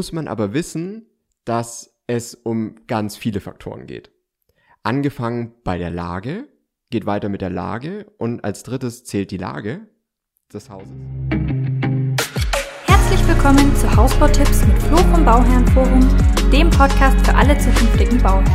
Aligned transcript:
muss 0.00 0.12
man 0.12 0.28
aber 0.28 0.54
wissen, 0.54 1.04
dass 1.44 1.94
es 2.06 2.34
um 2.34 2.74
ganz 2.86 3.18
viele 3.18 3.38
Faktoren 3.38 3.86
geht. 3.86 4.10
Angefangen 4.82 5.52
bei 5.62 5.76
der 5.76 5.90
Lage, 5.90 6.48
geht 6.88 7.04
weiter 7.04 7.28
mit 7.28 7.42
der 7.42 7.50
Lage 7.50 8.06
und 8.16 8.42
als 8.42 8.62
drittes 8.62 9.04
zählt 9.04 9.30
die 9.30 9.36
Lage 9.36 9.82
des 10.50 10.70
Hauses. 10.70 10.96
Herzlich 12.86 13.28
willkommen 13.28 13.76
zu 13.76 13.94
Hausbautipps 13.94 14.64
mit 14.64 14.78
Flo 14.84 14.96
vom 14.96 15.22
Bauherrenforum, 15.22 16.00
dem 16.50 16.70
Podcast 16.70 17.20
für 17.26 17.34
alle 17.34 17.58
zukünftigen 17.58 18.22
Bauherren. 18.22 18.46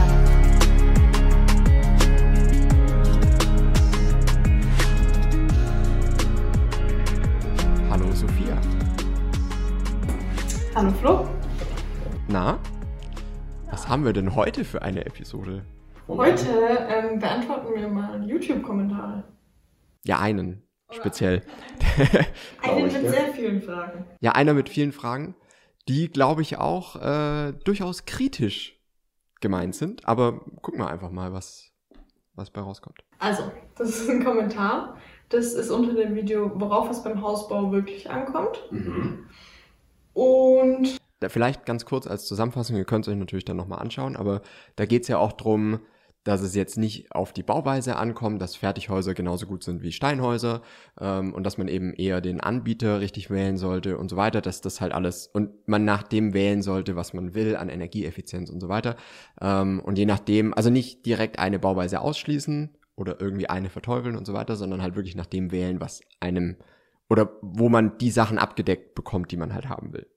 Hallo 7.91 8.11
Sophia. 8.15 8.59
Hallo 10.73 10.91
Flo. 10.99 11.34
Na, 12.27 12.59
was 13.69 13.87
haben 13.87 14.03
wir 14.03 14.11
denn 14.11 14.33
heute 14.33 14.65
für 14.65 14.81
eine 14.81 15.05
Episode? 15.05 15.63
Heute 16.07 16.47
ähm, 16.89 17.19
beantworten 17.19 17.75
wir 17.75 17.87
mal 17.87 18.27
YouTube-Kommentare. 18.27 19.23
Ja, 20.05 20.19
einen 20.19 20.63
speziell. 20.91 21.43
Einen 22.63 22.83
mit 22.83 23.09
sehr 23.09 23.33
vielen 23.33 23.61
Fragen. 23.61 24.05
Ja, 24.21 24.31
einer 24.31 24.53
mit 24.53 24.69
vielen 24.69 24.91
Fragen, 24.91 25.35
die, 25.87 26.09
glaube 26.09 26.41
ich, 26.41 26.57
auch 26.57 26.95
äh, 26.95 27.53
durchaus 27.63 28.05
kritisch 28.05 28.79
gemeint 29.41 29.75
sind. 29.75 30.07
Aber 30.07 30.39
gucken 30.61 30.79
wir 30.79 30.89
einfach 30.89 31.11
mal, 31.11 31.31
was, 31.31 31.71
was 32.33 32.49
bei 32.49 32.61
rauskommt. 32.61 33.03
Also, 33.19 33.51
das 33.77 33.89
ist 33.89 34.09
ein 34.09 34.23
Kommentar. 34.23 34.97
Das 35.29 35.53
ist 35.53 35.69
unter 35.69 35.93
dem 35.93 36.15
Video, 36.15 36.51
worauf 36.59 36.89
es 36.89 37.03
beim 37.03 37.21
Hausbau 37.21 37.71
wirklich 37.71 38.09
ankommt. 38.09 38.63
Und 40.13 40.99
Da 41.19 41.29
vielleicht 41.29 41.65
ganz 41.65 41.85
kurz 41.85 42.07
als 42.07 42.25
Zusammenfassung, 42.25 42.75
ihr 42.75 42.85
könnt 42.85 43.05
es 43.05 43.11
euch 43.11 43.17
natürlich 43.17 43.45
dann 43.45 43.57
nochmal 43.57 43.79
anschauen, 43.79 44.15
aber 44.15 44.41
da 44.75 44.85
geht 44.85 45.03
es 45.03 45.07
ja 45.07 45.17
auch 45.17 45.33
drum, 45.33 45.79
dass 46.25 46.41
es 46.41 46.55
jetzt 46.55 46.77
nicht 46.77 47.11
auf 47.11 47.31
die 47.31 47.43
Bauweise 47.43 47.95
ankommt, 47.95 48.41
dass 48.41 48.55
Fertighäuser 48.55 49.13
genauso 49.13 49.45
gut 49.45 49.63
sind 49.63 49.83
wie 49.83 49.91
Steinhäuser 49.91 50.63
ähm, 50.99 51.33
und 51.33 51.45
dass 51.45 51.57
man 51.57 51.67
eben 51.67 51.93
eher 51.93 52.19
den 52.19 52.41
Anbieter 52.41 52.99
richtig 52.99 53.29
wählen 53.29 53.57
sollte 53.57 53.97
und 53.97 54.09
so 54.09 54.17
weiter, 54.17 54.41
dass 54.41 54.59
das 54.59 54.81
halt 54.81 54.91
alles 54.91 55.27
und 55.27 55.67
man 55.67 55.85
nach 55.85 56.01
dem 56.01 56.33
wählen 56.33 56.63
sollte, 56.63 56.95
was 56.95 57.13
man 57.13 57.35
will 57.35 57.55
an 57.55 57.69
Energieeffizienz 57.69 58.49
und 58.49 58.59
so 58.59 58.69
weiter. 58.69 58.95
Ähm, 59.39 59.79
und 59.79 59.99
je 59.99 60.07
nachdem, 60.07 60.53
also 60.55 60.71
nicht 60.71 61.05
direkt 61.05 61.37
eine 61.37 61.59
Bauweise 61.59 62.01
ausschließen 62.01 62.75
oder 62.95 63.21
irgendwie 63.21 63.47
eine 63.47 63.69
verteufeln 63.69 64.17
und 64.17 64.25
so 64.25 64.33
weiter, 64.33 64.55
sondern 64.55 64.81
halt 64.81 64.95
wirklich 64.95 65.15
nach 65.15 65.27
dem 65.27 65.51
wählen, 65.51 65.79
was 65.79 66.01
einem 66.19 66.57
oder 67.07 67.33
wo 67.43 67.69
man 67.69 67.99
die 67.99 68.09
Sachen 68.09 68.39
abgedeckt 68.39 68.95
bekommt, 68.95 69.31
die 69.31 69.37
man 69.37 69.53
halt 69.53 69.69
haben 69.69 69.93
will, 69.93 70.07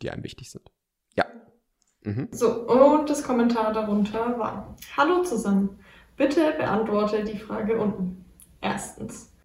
die 0.00 0.10
einem 0.10 0.24
wichtig 0.24 0.50
sind. 0.50 0.70
Ja. 1.16 1.26
Mhm. 2.02 2.28
so, 2.30 2.68
und 2.68 3.10
das 3.10 3.22
Kommentar 3.22 3.72
darunter 3.72 4.38
war: 4.38 4.76
Hallo 4.96 5.22
zusammen. 5.22 5.78
Bitte 6.16 6.52
beantworte 6.58 7.24
die 7.24 7.38
Frage 7.38 7.78
unten. 7.78 8.24
Erstens. 8.60 9.28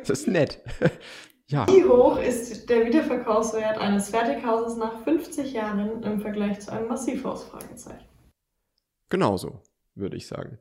Das 0.00 0.18
ist 0.18 0.26
nett. 0.26 0.60
ja. 1.46 1.64
Wie 1.68 1.84
hoch 1.84 2.18
ist 2.18 2.68
der 2.68 2.84
Wiederverkaufswert 2.86 3.78
eines 3.78 4.08
Fertighauses 4.08 4.76
nach 4.76 5.04
50 5.04 5.52
Jahren 5.52 6.02
im 6.02 6.20
Vergleich 6.20 6.58
zu 6.58 6.72
einem 6.72 6.88
Massivhaus? 6.88 7.44
Fragezeichen. 7.44 8.08
Genauso, 9.08 9.60
würde 9.94 10.16
ich 10.16 10.26
sagen. 10.26 10.58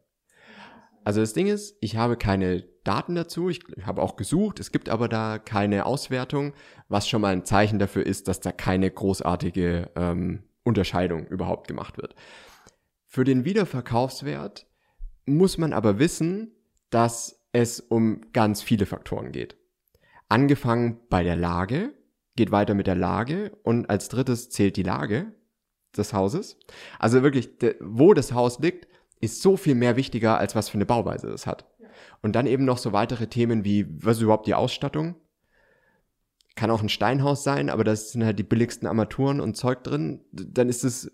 Also 1.03 1.19
das 1.19 1.33
Ding 1.33 1.47
ist, 1.47 1.77
ich 1.81 1.95
habe 1.95 2.15
keine 2.15 2.63
Daten 2.83 3.15
dazu, 3.15 3.49
ich 3.49 3.61
habe 3.83 4.01
auch 4.01 4.15
gesucht, 4.15 4.59
es 4.59 4.71
gibt 4.71 4.89
aber 4.89 5.07
da 5.07 5.39
keine 5.39 5.85
Auswertung, 5.85 6.53
was 6.89 7.07
schon 7.07 7.21
mal 7.21 7.33
ein 7.33 7.45
Zeichen 7.45 7.79
dafür 7.79 8.05
ist, 8.05 8.27
dass 8.27 8.39
da 8.39 8.51
keine 8.51 8.89
großartige 8.89 9.91
ähm, 9.95 10.43
Unterscheidung 10.63 11.27
überhaupt 11.27 11.67
gemacht 11.67 11.97
wird. 11.97 12.15
Für 13.07 13.23
den 13.23 13.45
Wiederverkaufswert 13.45 14.67
muss 15.25 15.57
man 15.57 15.73
aber 15.73 15.99
wissen, 15.99 16.51
dass 16.89 17.43
es 17.51 17.79
um 17.79 18.21
ganz 18.33 18.61
viele 18.61 18.85
Faktoren 18.85 19.31
geht. 19.31 19.57
Angefangen 20.29 20.99
bei 21.09 21.23
der 21.23 21.35
Lage, 21.35 21.93
geht 22.35 22.51
weiter 22.51 22.73
mit 22.73 22.87
der 22.87 22.95
Lage 22.95 23.51
und 23.63 23.89
als 23.89 24.07
drittes 24.07 24.49
zählt 24.49 24.77
die 24.77 24.83
Lage 24.83 25.33
des 25.95 26.13
Hauses. 26.13 26.57
Also 26.99 27.23
wirklich, 27.23 27.49
wo 27.81 28.13
das 28.13 28.31
Haus 28.31 28.59
liegt, 28.59 28.87
ist 29.21 29.41
so 29.41 29.55
viel 29.55 29.75
mehr 29.75 29.95
wichtiger, 29.95 30.37
als 30.37 30.55
was 30.55 30.69
für 30.69 30.75
eine 30.75 30.85
Bauweise 30.85 31.29
es 31.29 31.47
hat. 31.47 31.65
Und 32.21 32.35
dann 32.35 32.47
eben 32.47 32.65
noch 32.65 32.77
so 32.77 32.91
weitere 32.91 33.27
Themen 33.27 33.63
wie, 33.63 33.87
was 34.03 34.17
ist 34.17 34.23
überhaupt 34.23 34.47
die 34.47 34.55
Ausstattung? 34.55 35.15
Kann 36.55 36.71
auch 36.71 36.81
ein 36.81 36.89
Steinhaus 36.89 37.43
sein, 37.43 37.69
aber 37.69 37.83
das 37.83 38.11
sind 38.11 38.25
halt 38.25 38.37
die 38.37 38.43
billigsten 38.43 38.87
Armaturen 38.87 39.39
und 39.39 39.55
Zeug 39.55 39.83
drin. 39.83 40.21
Dann 40.31 40.67
ist 40.67 40.83
es 40.83 41.11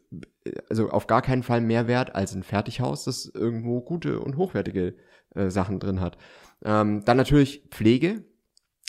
also 0.70 0.90
auf 0.90 1.08
gar 1.08 1.22
keinen 1.22 1.44
Fall 1.44 1.62
mehr 1.62 1.88
wert 1.88 2.16
als 2.16 2.34
ein 2.34 2.44
Fertighaus, 2.44 3.04
das 3.04 3.26
irgendwo 3.26 3.82
gute 3.82 4.20
und 4.20 4.38
hochwertige 4.38 4.96
äh, 5.36 5.50
Sachen 5.50 5.80
drin 5.80 6.02
hat. 6.02 6.18
Ähm, 6.64 7.04
dann 7.06 7.18
natürlich 7.18 7.64
Pflege. 7.70 8.24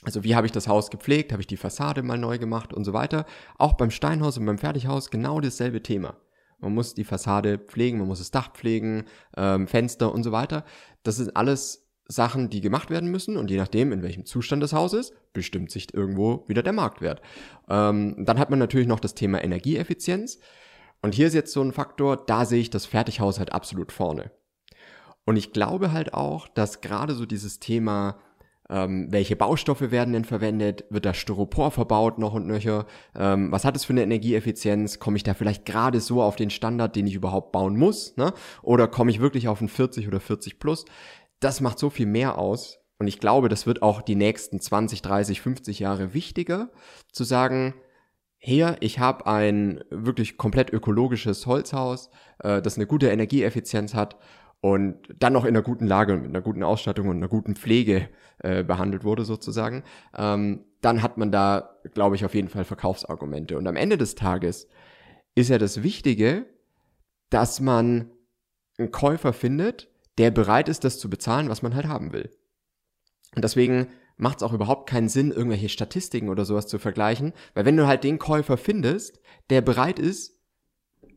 Also 0.05 0.25
wie 0.25 0.37
habe 0.37 0.47
ich 0.47 0.53
das 0.53 0.69
Haus 0.69 0.91
gepflegt? 0.91 1.33
Habe 1.33 1.43
ich 1.43 1.49
die 1.49 1.57
Fassade 1.57 2.03
mal 2.03 2.19
neu 2.19 2.39
gemacht 2.39 2.73
und 2.73 2.85
so 2.85 2.93
weiter? 2.93 3.27
Auch 3.59 3.75
beim 3.75 3.91
Steinhaus 3.91 4.39
und 4.39 4.47
beim 4.47 4.59
Fertighaus 4.59 5.11
genau 5.11 5.41
dasselbe 5.41 5.83
Thema. 5.83 6.17
Man 6.59 6.75
muss 6.75 6.95
die 6.95 7.05
Fassade 7.05 7.59
pflegen, 7.59 7.99
man 7.99 8.09
muss 8.09 8.19
das 8.19 8.31
Dach 8.31 8.53
pflegen, 8.53 9.05
ähm, 9.37 9.69
Fenster 9.69 10.13
und 10.13 10.25
so 10.25 10.33
weiter. 10.33 10.65
Das 11.03 11.17
sind 11.17 11.37
alles 11.37 11.89
Sachen, 12.09 12.49
die 12.49 12.61
gemacht 12.61 12.91
werden 12.91 13.11
müssen 13.11 13.37
und 13.37 13.51
je 13.51 13.59
nachdem, 13.59 13.93
in 13.93 14.03
welchem 14.03 14.25
Zustand 14.25 14.63
das 14.63 14.73
Haus 14.73 14.95
ist, 14.95 15.13
bestimmt 15.35 15.71
sich 15.71 15.93
irgendwo 15.93 16.45
wieder 16.49 16.63
der 16.63 16.73
Marktwert. 16.73 17.21
Ähm, 17.69 18.25
dann 18.25 18.39
hat 18.39 18.51
man 18.51 18.59
natürlich 18.59 18.89
noch 18.89 19.01
das 19.01 19.15
Thema 19.15 19.43
Energieeffizienz. 19.45 20.39
Und 21.03 21.15
hier 21.15 21.29
ist 21.29 21.35
jetzt 21.35 21.53
so 21.53 21.63
ein 21.63 21.73
Faktor, 21.73 22.17
da 22.17 22.45
sehe 22.45 22.61
ich 22.61 22.71
das 22.71 22.87
Fertighaus 22.87 23.39
halt 23.39 23.53
absolut 23.53 23.93
vorne. 23.93 24.33
Und 25.25 25.37
ich 25.37 25.53
glaube 25.53 25.93
halt 25.93 26.15
auch, 26.15 26.49
dass 26.49 26.81
gerade 26.81 27.15
so 27.15 27.27
dieses 27.27 27.61
Thema, 27.61 28.19
ähm, 28.71 29.07
welche 29.11 29.37
Baustoffe 29.37 29.91
werden 29.91 30.13
denn 30.13 30.25
verwendet, 30.25 30.85
wird 30.91 31.07
da 31.07 31.15
Styropor 31.15 31.71
verbaut 31.71 32.19
noch 32.19 32.35
und 32.35 32.47
nöcher, 32.47 32.87
ähm, 33.17 33.51
was 33.51 33.65
hat 33.65 33.77
es 33.77 33.85
für 33.85 33.93
eine 33.93 34.03
Energieeffizienz, 34.03 34.99
komme 34.99 35.17
ich 35.17 35.23
da 35.23 35.35
vielleicht 35.35 35.65
gerade 35.65 36.01
so 36.01 36.23
auf 36.23 36.37
den 36.37 36.51
Standard, 36.51 36.95
den 36.95 37.07
ich 37.07 37.15
überhaupt 37.15 37.53
bauen 37.53 37.77
muss, 37.79 38.17
ne? 38.17 38.33
oder 38.63 38.89
komme 38.89 39.11
ich 39.11 39.21
wirklich 39.21 39.49
auf 39.49 39.61
ein 39.61 39.69
40 39.69 40.07
oder 40.07 40.21
40 40.21 40.59
plus, 40.59 40.85
das 41.41 41.61
macht 41.61 41.79
so 41.79 41.91
viel 41.91 42.07
mehr 42.07 42.39
aus. 42.39 42.81
Und 43.01 43.07
ich 43.07 43.21
glaube, 43.21 43.49
das 43.49 43.65
wird 43.65 43.81
auch 43.81 44.03
die 44.03 44.17
nächsten 44.17 44.61
20, 44.61 45.03
30, 45.03 45.41
50 45.41 45.79
Jahre 45.79 46.15
wichtiger, 46.15 46.71
zu 47.13 47.23
sagen, 47.23 47.75
hier, 48.39 48.77
ich 48.81 48.99
habe 48.99 49.27
ein 49.27 49.83
wirklich 49.91 50.37
komplett 50.37 50.73
ökologisches 50.73 51.47
Holzhaus, 51.47 52.11
äh, 52.41 52.61
das 52.61 52.77
eine 52.77 52.87
gute 52.87 53.09
Energieeffizienz 53.09 53.95
hat 53.95 54.17
und 54.61 54.97
dann 55.19 55.33
noch 55.33 55.45
in 55.45 55.51
einer 55.51 55.63
guten 55.63 55.87
Lage 55.87 56.15
und 56.15 56.23
mit 56.23 56.31
einer 56.31 56.43
guten 56.43 56.63
Ausstattung 56.63 57.09
und 57.09 57.17
einer 57.17 57.29
guten 57.29 57.55
Pflege 57.55 58.09
äh, 58.39 58.65
behandelt 58.65 59.05
wurde 59.05 59.25
sozusagen, 59.25 59.85
ähm, 60.17 60.65
dann 60.81 61.03
hat 61.03 61.17
man 61.17 61.31
da, 61.31 61.77
glaube 61.95 62.17
ich, 62.17 62.25
auf 62.25 62.35
jeden 62.35 62.49
Fall 62.49 62.65
Verkaufsargumente. 62.65 63.57
Und 63.57 63.67
am 63.67 63.77
Ende 63.77 63.99
des 63.99 64.15
Tages 64.15 64.69
ist 65.35 65.51
ja 65.51 65.59
das 65.59 65.83
Wichtige, 65.83 66.47
dass 67.31 67.61
man 67.61 68.11
einen 68.79 68.91
Käufer 68.91 69.33
findet, 69.33 69.89
der 70.19 70.31
bereit 70.31 70.69
ist, 70.69 70.85
das 70.85 70.99
zu 70.99 71.09
bezahlen, 71.11 71.49
was 71.49 71.63
man 71.63 71.75
halt 71.75 71.87
haben 71.87 72.13
will. 72.13 72.31
Und 73.35 73.43
deswegen 73.43 73.89
macht 74.17 74.39
es 74.39 74.43
auch 74.43 74.53
überhaupt 74.53 74.89
keinen 74.89 75.09
Sinn, 75.09 75.31
irgendwelche 75.31 75.69
Statistiken 75.69 76.29
oder 76.29 76.45
sowas 76.45 76.67
zu 76.67 76.79
vergleichen, 76.79 77.33
weil 77.55 77.65
wenn 77.65 77.77
du 77.77 77.87
halt 77.87 78.03
den 78.03 78.19
Käufer 78.19 78.57
findest, 78.57 79.21
der 79.51 79.61
bereit 79.61 79.99
ist, 79.99 80.37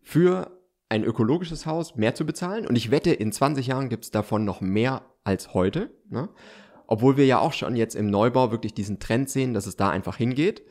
für 0.03 0.60
ein 0.91 1.05
ökologisches 1.05 1.65
Haus 1.65 1.95
mehr 1.95 2.15
zu 2.15 2.25
bezahlen, 2.25 2.67
und 2.67 2.75
ich 2.75 2.91
wette, 2.91 3.11
in 3.11 3.31
20 3.31 3.65
Jahren 3.65 3.87
gibt 3.87 4.03
es 4.03 4.11
davon 4.11 4.43
noch 4.43 4.59
mehr 4.59 5.03
als 5.23 5.53
heute, 5.53 5.89
ne? 6.09 6.27
obwohl 6.85 7.15
wir 7.15 7.25
ja 7.25 7.39
auch 7.39 7.53
schon 7.53 7.77
jetzt 7.77 7.95
im 7.95 8.09
Neubau 8.09 8.51
wirklich 8.51 8.73
diesen 8.73 8.99
Trend 8.99 9.29
sehen, 9.29 9.53
dass 9.53 9.67
es 9.67 9.77
da 9.77 9.89
einfach 9.89 10.17
hingeht, 10.17 10.63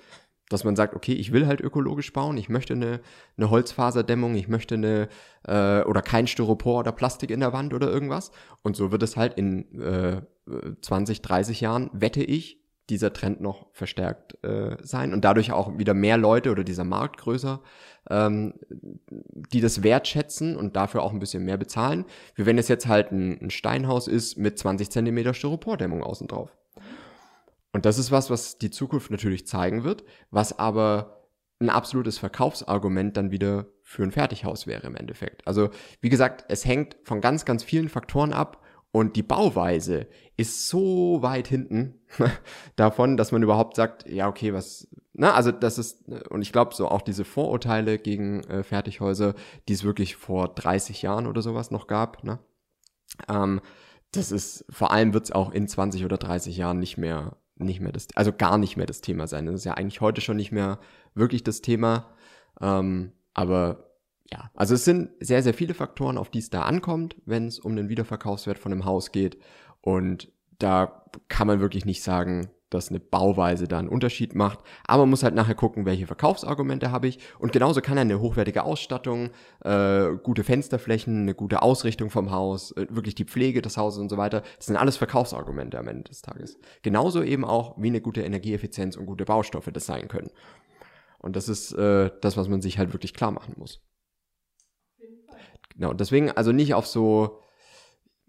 dass 0.51 0.63
man 0.65 0.77
sagt, 0.77 0.95
okay, 0.95 1.15
ich 1.15 1.33
will 1.33 1.47
halt 1.47 1.63
ökologisch 1.63 2.13
bauen, 2.13 2.37
ich 2.37 2.51
möchte 2.51 2.75
eine, 2.75 3.01
eine 3.39 3.49
Holzfaserdämmung, 3.49 4.35
ich 4.35 4.47
möchte 4.47 4.75
eine 4.75 5.09
äh, 5.47 5.83
oder 5.85 6.03
kein 6.03 6.27
Styropor 6.27 6.81
oder 6.81 6.93
Plastik 6.93 7.31
in 7.31 7.41
der 7.41 7.55
Wand 7.55 7.73
oder 7.73 7.89
irgendwas. 7.89 8.31
Und 8.63 8.77
so 8.77 8.93
wird 8.93 9.03
es 9.03 9.17
halt 9.17 9.39
in 9.39 9.81
äh, 9.81 10.21
20, 10.83 11.23
30 11.23 11.63
Jahren, 11.63 11.89
wette 11.95 12.23
ich, 12.23 12.60
dieser 12.91 13.13
Trend 13.13 13.41
noch 13.41 13.67
verstärkt 13.73 14.43
äh, 14.45 14.77
sein 14.83 15.13
und 15.13 15.25
dadurch 15.25 15.53
auch 15.53 15.79
wieder 15.79 15.95
mehr 15.95 16.19
Leute 16.19 16.51
oder 16.51 16.65
dieser 16.65 16.85
Markt 16.85 17.19
größer, 17.19 17.61
ähm, 18.11 18.55
die 18.69 19.61
das 19.61 19.83
wertschätzen 19.83 20.57
und 20.57 20.77
dafür 20.77 21.03
auch 21.03 21.13
ein 21.13 21.21
bisschen 21.21 21.45
mehr 21.45 21.57
bezahlen, 21.57 22.05
wie 22.35 22.47
wenn 22.47 22.59
es 22.59 22.69
jetzt 22.69 22.87
halt 22.87 23.13
ein, 23.13 23.41
ein 23.41 23.51
Steinhaus 23.51 24.09
ist 24.09 24.37
mit 24.37 24.59
20 24.59 24.91
Zentimeter 24.91 25.35
Styropordämmung 25.35 26.03
außen 26.03 26.29
drauf. 26.29 26.57
Und 27.73 27.87
das 27.87 27.99
ist 27.99 28.11
was, 28.11 28.31
was 28.31 28.59
die 28.59 28.71
Zukunft 28.71 29.11
natürlich 29.11 29.47
zeigen 29.47 29.85
wird, 29.85 30.05
was 30.31 30.59
aber 30.59 31.29
ein 31.61 31.71
absolutes 31.71 32.19
Verkaufsargument 32.19 33.17
dann 33.17 33.31
wieder 33.31 33.67
für 33.83 34.03
ein 34.03 34.13
Fertighaus 34.13 34.67
wäre 34.67 34.87
im 34.87 34.97
Endeffekt. 34.97 35.47
Also 35.47 35.71
wie 36.01 36.09
gesagt, 36.09 36.45
es 36.49 36.65
hängt 36.65 36.97
von 37.05 37.21
ganz, 37.21 37.45
ganz 37.45 37.63
vielen 37.63 37.89
Faktoren 37.89 38.33
ab 38.33 38.63
und 38.93 39.17
die 39.17 39.23
Bauweise 39.23 40.09
ist 40.37 40.69
so 40.69 41.23
weit 41.23 41.47
hinten 41.47 42.01
davon, 42.77 43.17
dass 43.17 43.31
man 43.31 43.43
überhaupt 43.43 43.77
sagt, 43.77 44.09
ja 44.09 44.29
okay, 44.29 44.53
was, 44.53 44.89
na, 45.13 45.35
also 45.35 45.53
das 45.53 45.79
ist, 45.79 46.09
und 46.31 46.43
ich 46.43 46.53
glaube, 46.53 46.75
so 46.75 46.89
auch 46.89 47.03
diese 47.03 47.25
Vorurteile 47.25 47.99
gegen 47.99 48.43
äh, 48.45 48.63
Fertighäuser, 48.63 49.35
die 49.69 49.75
es 49.75 49.85
wirklich 49.85 50.17
vor 50.17 50.49
30 50.49 51.03
Jahren 51.03 51.27
oder 51.27 51.43
sowas 51.43 51.71
noch 51.71 51.87
gab, 51.87 52.25
ne? 52.25 52.39
Ähm, 53.29 53.61
das 54.13 54.33
ist, 54.33 54.65
vor 54.71 54.91
allem 54.91 55.15
wird 55.15 55.25
es 55.25 55.33
auch 55.33 55.53
in 55.53 55.69
20 55.69 56.05
oder 56.05 56.17
30 56.17 56.57
Jahren 56.57 56.81
nicht 56.81 56.97
mehr, 56.97 57.37
nicht 57.57 57.81
mehr 57.81 57.93
das, 57.93 58.09
also 58.17 58.33
gar 58.33 58.59
nicht 58.59 58.77
mehr 58.77 58.87
das 58.87 59.03
Thema 59.03 59.27
sein. 59.29 59.47
Das 59.47 59.55
ist 59.55 59.65
ja 59.65 59.75
eigentlich 59.75 60.01
heute 60.01 60.21
schon 60.21 60.37
nicht 60.37 60.51
mehr 60.51 60.81
wirklich 61.15 61.45
das 61.45 61.61
Thema. 61.61 62.09
Ähm, 62.61 63.13
aber 63.35 63.90
ja, 64.33 64.51
also 64.55 64.75
es 64.75 64.85
sind 64.85 65.11
sehr, 65.21 65.43
sehr 65.43 65.55
viele 65.55 65.75
Faktoren, 65.75 66.19
auf 66.19 66.31
die 66.31 66.39
es 66.39 66.51
da 66.51 66.63
ankommt, 66.63 67.17
wenn 67.27 67.47
es 67.47 67.59
um 67.59 67.75
den 67.77 67.89
Wiederverkaufswert 67.89 68.59
von 68.59 68.73
einem 68.73 68.85
Haus 68.85 69.13
geht. 69.13 69.39
Und 69.81 70.33
da 70.59 71.05
kann 71.29 71.47
man 71.47 71.61
wirklich 71.61 71.85
nicht 71.85 72.03
sagen, 72.03 72.51
dass 72.71 72.89
eine 72.89 73.01
Bauweise 73.01 73.67
da 73.67 73.79
einen 73.79 73.89
Unterschied 73.89 74.35
macht. 74.35 74.61
Aber 74.87 75.03
man 75.03 75.11
muss 75.11 75.25
halt 75.25 75.35
nachher 75.35 75.57
gucken, 75.57 75.85
welche 75.85 76.07
Verkaufsargumente 76.07 76.93
habe 76.93 77.09
ich. 77.09 77.19
Und 77.39 77.53
genauso 77.53 77.81
kann 77.81 77.99
eine 77.99 78.21
hochwertige 78.21 78.63
Ausstattung, 78.63 79.31
äh, 79.65 80.11
gute 80.23 80.45
Fensterflächen, 80.45 81.23
eine 81.23 81.35
gute 81.35 81.63
Ausrichtung 81.63 82.11
vom 82.11 82.31
Haus, 82.31 82.71
äh, 82.73 82.87
wirklich 82.89 83.17
die 83.17 83.25
Pflege 83.25 83.61
des 83.61 83.77
Hauses 83.77 84.01
und 84.01 84.09
so 84.09 84.17
weiter, 84.17 84.43
das 84.57 84.67
sind 84.67 84.77
alles 84.77 84.97
Verkaufsargumente 84.97 85.79
am 85.79 85.89
Ende 85.89 86.05
des 86.05 86.23
Tages. 86.23 86.59
Genauso 86.83 87.23
eben 87.23 87.45
auch, 87.45 87.77
wie 87.77 87.89
eine 87.89 88.01
gute 88.01 88.23
Energieeffizienz 88.23 88.97
und 88.97 89.07
gute 89.07 89.25
Baustoffe 89.25 89.71
das 89.73 89.87
sein 89.87 90.07
können. 90.07 90.31
Und 91.19 91.37
das 91.37 91.49
ist 91.49 91.73
äh, 91.73 92.11
das, 92.21 92.37
was 92.37 92.49
man 92.49 92.63
sich 92.63 92.79
halt 92.79 92.93
wirklich 92.93 93.15
klar 93.15 93.33
machen 93.33 93.55
muss. 93.59 93.83
Genau, 95.75 95.93
deswegen 95.93 96.31
also 96.31 96.53
nicht 96.53 96.75
auf 96.75 96.87
so 96.87 97.41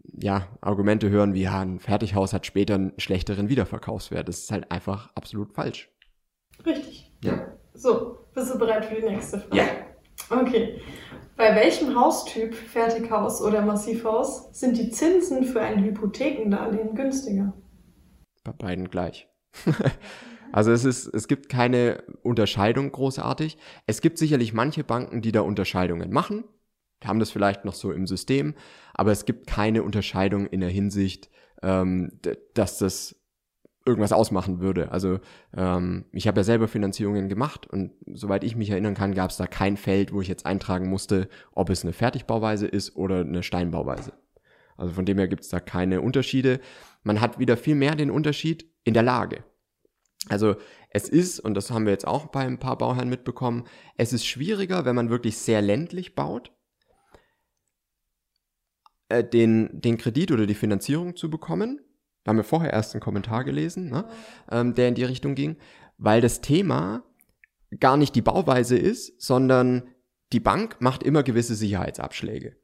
ja, 0.04 0.48
Argumente 0.62 1.10
hören 1.10 1.34
wie, 1.34 1.44
ja, 1.44 1.60
ein 1.60 1.80
Fertighaus 1.80 2.34
hat 2.34 2.46
später 2.46 2.76
einen 2.76 2.94
schlechteren 2.98 3.50
Wiederverkaufswert. 3.50 4.28
Das 4.28 4.40
ist 4.40 4.52
halt 4.52 4.72
einfach 4.72 5.12
absolut 5.16 5.54
falsch. 5.54 5.90
Richtig. 6.66 7.12
Ja. 7.24 7.58
So, 7.74 8.18
bist 8.34 8.54
du 8.54 8.60
bereit 8.60 8.86
für 8.86 8.96
die 8.96 9.08
nächste 9.08 9.40
Frage? 9.40 9.58
Ja. 9.58 9.66
Okay. 10.30 10.82
Bei 11.38 11.56
welchem 11.56 12.00
Haustyp, 12.00 12.54
Fertighaus 12.54 13.42
oder 13.42 13.62
Massivhaus, 13.62 14.50
sind 14.52 14.78
die 14.78 14.92
Zinsen 14.92 15.44
für 15.44 15.62
ein 15.62 15.84
Hypothekendarlehen 15.84 16.94
günstiger? 16.94 17.54
Bei 18.44 18.52
beiden 18.52 18.90
gleich. 18.90 19.28
also 20.52 20.72
es 20.72 20.86
ist, 20.86 21.08
es 21.08 21.28
gibt 21.28 21.50
keine 21.50 22.04
Unterscheidung 22.22 22.92
großartig. 22.92 23.58
Es 23.88 24.02
gibt 24.02 24.18
sicherlich 24.18 24.54
manche 24.54 24.84
Banken, 24.84 25.22
die 25.22 25.32
da 25.32 25.42
Unterscheidungen 25.42 26.12
machen 26.12 26.44
haben 27.04 27.20
das 27.20 27.32
vielleicht 27.32 27.66
noch 27.66 27.74
so 27.74 27.92
im 27.92 28.08
System, 28.08 28.56
aber 28.94 29.12
es 29.12 29.26
gibt 29.26 29.48
keine 29.48 29.84
Unterscheidung 29.84 30.48
in 30.48 30.60
der 30.60 30.70
Hinsicht, 30.70 31.30
ähm, 31.62 32.20
dass 32.54 32.78
das 32.78 33.16
irgendwas 33.86 34.14
ausmachen 34.14 34.60
würde. 34.60 34.92
Also 34.92 35.20
ähm, 35.56 36.06
ich 36.12 36.28
habe 36.28 36.40
ja 36.40 36.44
selber 36.44 36.68
Finanzierungen 36.68 37.30
gemacht 37.30 37.68
und 37.68 37.94
soweit 38.14 38.44
ich 38.44 38.56
mich 38.56 38.70
erinnern 38.70 38.94
kann, 38.94 39.16
gab 39.16 39.32
es 39.32 39.38
da 39.38 39.48
kein 39.48 39.76
Feld, 39.78 40.14
wo 40.14 40.22
ich 40.22 40.28
jetzt 40.28 40.46
eintragen 40.46 40.88
musste, 40.88 41.30
ob 41.54 41.70
es 41.70 41.84
eine 41.84 41.94
Fertigbauweise 41.94 42.68
ist 42.68 42.96
oder 42.96 43.22
eine 43.22 43.44
Steinbauweise. 43.44 44.14
Also 44.78 44.94
von 44.94 45.06
dem 45.06 45.18
her 45.18 45.28
gibt 45.28 45.44
es 45.44 45.50
da 45.50 45.60
keine 45.60 46.02
Unterschiede. 46.02 46.60
Man 47.04 47.22
hat 47.22 47.40
wieder 47.40 47.58
viel 47.58 47.76
mehr 47.76 47.96
den 47.96 48.12
Unterschied 48.12 48.70
in 48.84 48.94
der 48.94 49.04
Lage. 49.04 49.44
Also 50.30 50.56
es 50.92 51.10
ist, 51.10 51.40
und 51.40 51.56
das 51.56 51.72
haben 51.72 51.86
wir 51.86 51.92
jetzt 51.92 52.08
auch 52.08 52.28
bei 52.28 52.42
ein 52.42 52.60
paar 52.60 52.78
Bauherren 52.78 53.10
mitbekommen, 53.10 53.64
es 53.98 54.14
ist 54.14 54.26
schwieriger, 54.26 54.86
wenn 54.86 54.96
man 54.96 55.10
wirklich 55.10 55.38
sehr 55.38 55.62
ländlich 55.62 56.14
baut, 56.16 56.52
äh, 59.12 59.28
den, 59.28 59.70
den 59.74 59.98
Kredit 59.98 60.32
oder 60.32 60.46
die 60.46 60.56
Finanzierung 60.56 61.16
zu 61.16 61.30
bekommen. 61.30 61.80
Da 62.24 62.30
haben 62.30 62.38
wir 62.38 62.44
vorher 62.44 62.74
erst 62.74 62.94
einen 62.94 63.02
Kommentar 63.02 63.44
gelesen, 63.44 63.90
ne, 63.90 64.06
ähm, 64.50 64.76
der 64.76 64.88
in 64.88 64.96
die 64.96 65.04
Richtung 65.04 65.36
ging, 65.36 65.58
weil 65.98 66.22
das 66.22 66.42
Thema 66.42 67.04
gar 67.80 67.98
nicht 67.98 68.16
die 68.16 68.22
Bauweise 68.22 68.78
ist, 68.78 69.22
sondern 69.22 69.84
die 70.34 70.40
Bank 70.40 70.78
macht 70.80 71.04
immer 71.04 71.24
gewisse 71.24 71.56
Sicherheitsabschläge. 71.56 72.56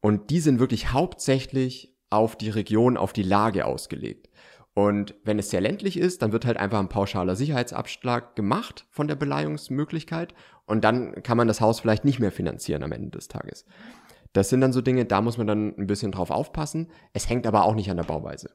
Und 0.00 0.30
die 0.30 0.40
sind 0.40 0.58
wirklich 0.58 0.92
hauptsächlich 0.92 1.96
auf 2.10 2.36
die 2.36 2.50
Region, 2.50 2.96
auf 2.96 3.12
die 3.12 3.22
Lage 3.22 3.66
ausgelegt. 3.66 4.28
Und 4.74 5.14
wenn 5.22 5.38
es 5.38 5.50
sehr 5.50 5.60
ländlich 5.60 5.96
ist, 5.96 6.20
dann 6.20 6.32
wird 6.32 6.44
halt 6.44 6.56
einfach 6.56 6.80
ein 6.80 6.88
pauschaler 6.88 7.36
Sicherheitsabschlag 7.36 8.34
gemacht 8.34 8.86
von 8.90 9.06
der 9.06 9.14
Beleihungsmöglichkeit 9.14 10.34
und 10.66 10.82
dann 10.82 11.22
kann 11.22 11.36
man 11.36 11.46
das 11.46 11.60
Haus 11.60 11.78
vielleicht 11.78 12.04
nicht 12.04 12.18
mehr 12.18 12.32
finanzieren 12.32 12.82
am 12.82 12.90
Ende 12.90 13.10
des 13.10 13.28
Tages. 13.28 13.64
Das 14.34 14.48
sind 14.50 14.60
dann 14.60 14.72
so 14.72 14.82
Dinge, 14.82 15.06
da 15.06 15.22
muss 15.22 15.38
man 15.38 15.46
dann 15.46 15.74
ein 15.78 15.86
bisschen 15.86 16.12
drauf 16.12 16.30
aufpassen. 16.30 16.90
Es 17.12 17.30
hängt 17.30 17.46
aber 17.46 17.64
auch 17.64 17.74
nicht 17.74 17.90
an 17.90 17.96
der 17.96 18.04
Bauweise. 18.04 18.50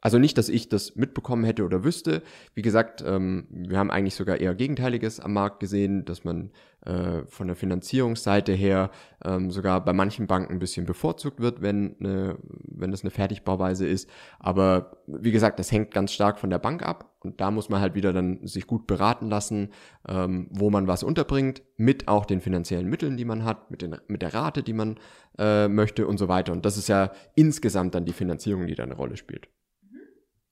Also 0.00 0.18
nicht, 0.18 0.38
dass 0.38 0.48
ich 0.48 0.68
das 0.68 0.94
mitbekommen 0.94 1.44
hätte 1.44 1.64
oder 1.64 1.82
wüsste. 1.82 2.22
Wie 2.54 2.62
gesagt, 2.62 3.02
ähm, 3.04 3.48
wir 3.50 3.78
haben 3.78 3.90
eigentlich 3.90 4.14
sogar 4.14 4.36
eher 4.36 4.54
Gegenteiliges 4.54 5.18
am 5.18 5.32
Markt 5.32 5.58
gesehen, 5.58 6.04
dass 6.04 6.22
man 6.22 6.50
äh, 6.84 7.24
von 7.26 7.48
der 7.48 7.56
Finanzierungsseite 7.56 8.52
her 8.52 8.90
ähm, 9.24 9.50
sogar 9.50 9.84
bei 9.84 9.92
manchen 9.92 10.28
Banken 10.28 10.52
ein 10.52 10.58
bisschen 10.60 10.86
bevorzugt 10.86 11.40
wird, 11.40 11.62
wenn, 11.62 11.96
eine, 11.98 12.38
wenn 12.62 12.92
das 12.92 13.02
eine 13.02 13.10
Fertigbauweise 13.10 13.88
ist. 13.88 14.08
Aber 14.38 15.02
wie 15.08 15.32
gesagt, 15.32 15.58
das 15.58 15.72
hängt 15.72 15.92
ganz 15.92 16.12
stark 16.12 16.38
von 16.38 16.50
der 16.50 16.60
Bank 16.60 16.84
ab 16.84 17.16
und 17.20 17.40
da 17.40 17.50
muss 17.50 17.68
man 17.68 17.80
halt 17.80 17.96
wieder 17.96 18.12
dann 18.12 18.46
sich 18.46 18.68
gut 18.68 18.86
beraten 18.86 19.28
lassen, 19.28 19.70
ähm, 20.06 20.46
wo 20.50 20.70
man 20.70 20.86
was 20.86 21.02
unterbringt, 21.02 21.62
mit 21.76 22.06
auch 22.06 22.24
den 22.24 22.40
finanziellen 22.40 22.88
Mitteln, 22.88 23.16
die 23.16 23.24
man 23.24 23.44
hat, 23.44 23.72
mit, 23.72 23.82
den, 23.82 23.96
mit 24.06 24.22
der 24.22 24.32
Rate, 24.32 24.62
die 24.62 24.72
man 24.72 25.00
äh, 25.36 25.66
möchte 25.66 26.06
und 26.06 26.18
so 26.18 26.28
weiter. 26.28 26.52
Und 26.52 26.64
das 26.64 26.76
ist 26.76 26.88
ja 26.88 27.10
insgesamt 27.34 27.96
dann 27.96 28.04
die 28.04 28.12
Finanzierung, 28.12 28.68
die 28.68 28.76
da 28.76 28.84
eine 28.84 28.94
Rolle 28.94 29.16
spielt. 29.16 29.48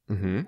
Mhm. 0.09 0.47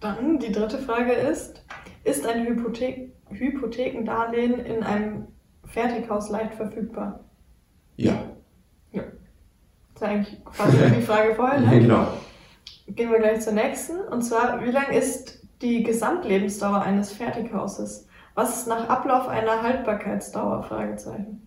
Dann 0.00 0.38
die 0.38 0.52
dritte 0.52 0.78
Frage 0.78 1.12
ist, 1.12 1.64
ist 2.04 2.26
ein 2.26 2.46
Hypothe 2.46 3.12
Hypothekendarlehen 3.28 4.58
in 4.58 4.82
einem 4.82 5.28
Fertighaus 5.64 6.30
leicht 6.30 6.54
verfügbar? 6.54 7.24
Ja. 7.96 8.24
Ja. 8.92 9.02
Das 9.94 10.02
ist 10.02 10.02
eigentlich 10.02 10.44
quasi 10.44 10.76
die 10.96 11.02
Frage 11.02 11.34
vorher. 11.34 11.60
Ne? 11.60 11.66
Ja, 11.66 11.78
genau. 11.78 12.08
Gehen 12.88 13.10
wir 13.10 13.18
gleich 13.18 13.40
zur 13.42 13.52
nächsten. 13.52 14.00
Und 14.00 14.22
zwar, 14.22 14.64
wie 14.64 14.70
lang 14.70 14.90
ist 14.90 15.46
die 15.62 15.82
Gesamtlebensdauer 15.82 16.82
eines 16.82 17.12
Fertighauses? 17.12 18.08
Was 18.34 18.56
ist 18.56 18.66
nach 18.66 18.88
Ablauf 18.88 19.28
einer 19.28 19.62
Haltbarkeitsdauer? 19.62 20.62
Fragezeichen. 20.62 21.46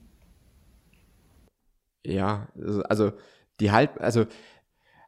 Ja, 2.05 2.47
also 2.87 3.13
die 3.59 3.71
Halt, 3.71 3.99
also, 3.99 4.21
also 4.21 4.31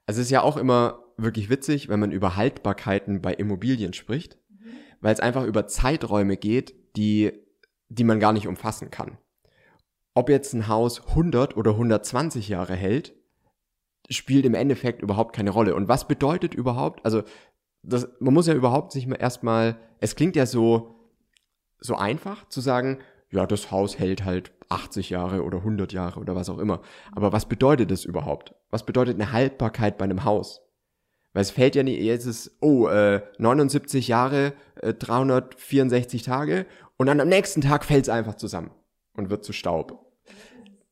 es 0.08 0.18
ist 0.18 0.32
ja 0.32 0.42
auch 0.42 0.58
immer 0.58 1.05
wirklich 1.18 1.50
witzig, 1.50 1.90
wenn 1.90 2.00
man 2.00 2.12
über 2.12 2.36
Haltbarkeiten 2.36 3.22
bei 3.22 3.34
Immobilien 3.34 3.94
spricht, 3.94 4.38
mhm. 4.50 4.78
weil 5.02 5.14
es 5.14 5.20
einfach 5.20 5.46
über 5.46 5.68
Zeiträume 5.68 6.38
geht, 6.38 6.76
die, 6.96 7.32
die 7.90 8.04
man 8.04 8.20
gar 8.20 8.34
nicht 8.34 8.48
umfassen 8.48 8.92
kann. 8.92 9.18
Ob 10.14 10.30
jetzt 10.30 10.54
ein 10.54 10.68
Haus 10.68 11.08
100 11.10 11.58
oder 11.58 11.72
120 11.72 12.48
Jahre 12.48 12.76
hält, 12.76 13.14
spielt 14.10 14.46
im 14.46 14.54
Endeffekt 14.54 15.02
überhaupt 15.02 15.36
keine 15.36 15.50
Rolle. 15.50 15.76
Und 15.76 15.88
was 15.88 16.08
bedeutet 16.08 16.54
überhaupt, 16.54 17.04
also 17.06 17.24
das, 17.84 18.08
man 18.20 18.34
muss 18.34 18.48
ja 18.48 18.54
überhaupt 18.54 18.92
sich 18.92 19.08
mal 19.08 19.16
erstmal, 19.16 19.78
es 20.00 20.16
klingt 20.16 20.36
ja 20.36 20.46
so, 20.46 20.96
so 21.80 21.96
einfach 21.96 22.48
zu 22.50 22.62
sagen, 22.62 23.00
ja, 23.30 23.46
das 23.46 23.72
Haus 23.72 24.00
hält 24.00 24.24
halt 24.24 24.54
80 24.70 25.10
Jahre 25.10 25.44
oder 25.44 25.60
100 25.60 25.94
Jahre 25.94 26.20
oder 26.20 26.36
was 26.36 26.50
auch 26.50 26.58
immer. 26.58 26.82
Aber 27.12 27.32
was 27.32 27.48
bedeutet 27.48 27.92
das 27.92 28.06
überhaupt? 28.06 28.56
Was 28.70 28.86
bedeutet 28.86 29.16
eine 29.16 29.32
Haltbarkeit 29.32 29.98
bei 29.98 30.06
einem 30.06 30.24
Haus? 30.24 30.62
Weil 31.36 31.42
es 31.42 31.52
fällt 31.52 31.76
ja 31.76 31.84
nicht, 31.84 32.02
jetzt 32.02 32.26
ist, 32.26 32.56
oh, 32.62 32.88
äh, 32.88 33.22
79 33.40 34.08
Jahre, 34.08 34.54
äh, 34.82 34.94
364 34.94 36.24
Tage 36.24 36.66
und 36.96 37.08
dann 37.08 37.20
am 37.20 37.28
nächsten 37.28 37.60
Tag 37.60 37.84
fällt 37.84 38.06
es 38.06 38.10
einfach 38.10 38.36
zusammen 38.36 38.72
und 39.18 39.30
wird 39.30 39.44
zu 39.44 39.52
Staub. 39.52 40.14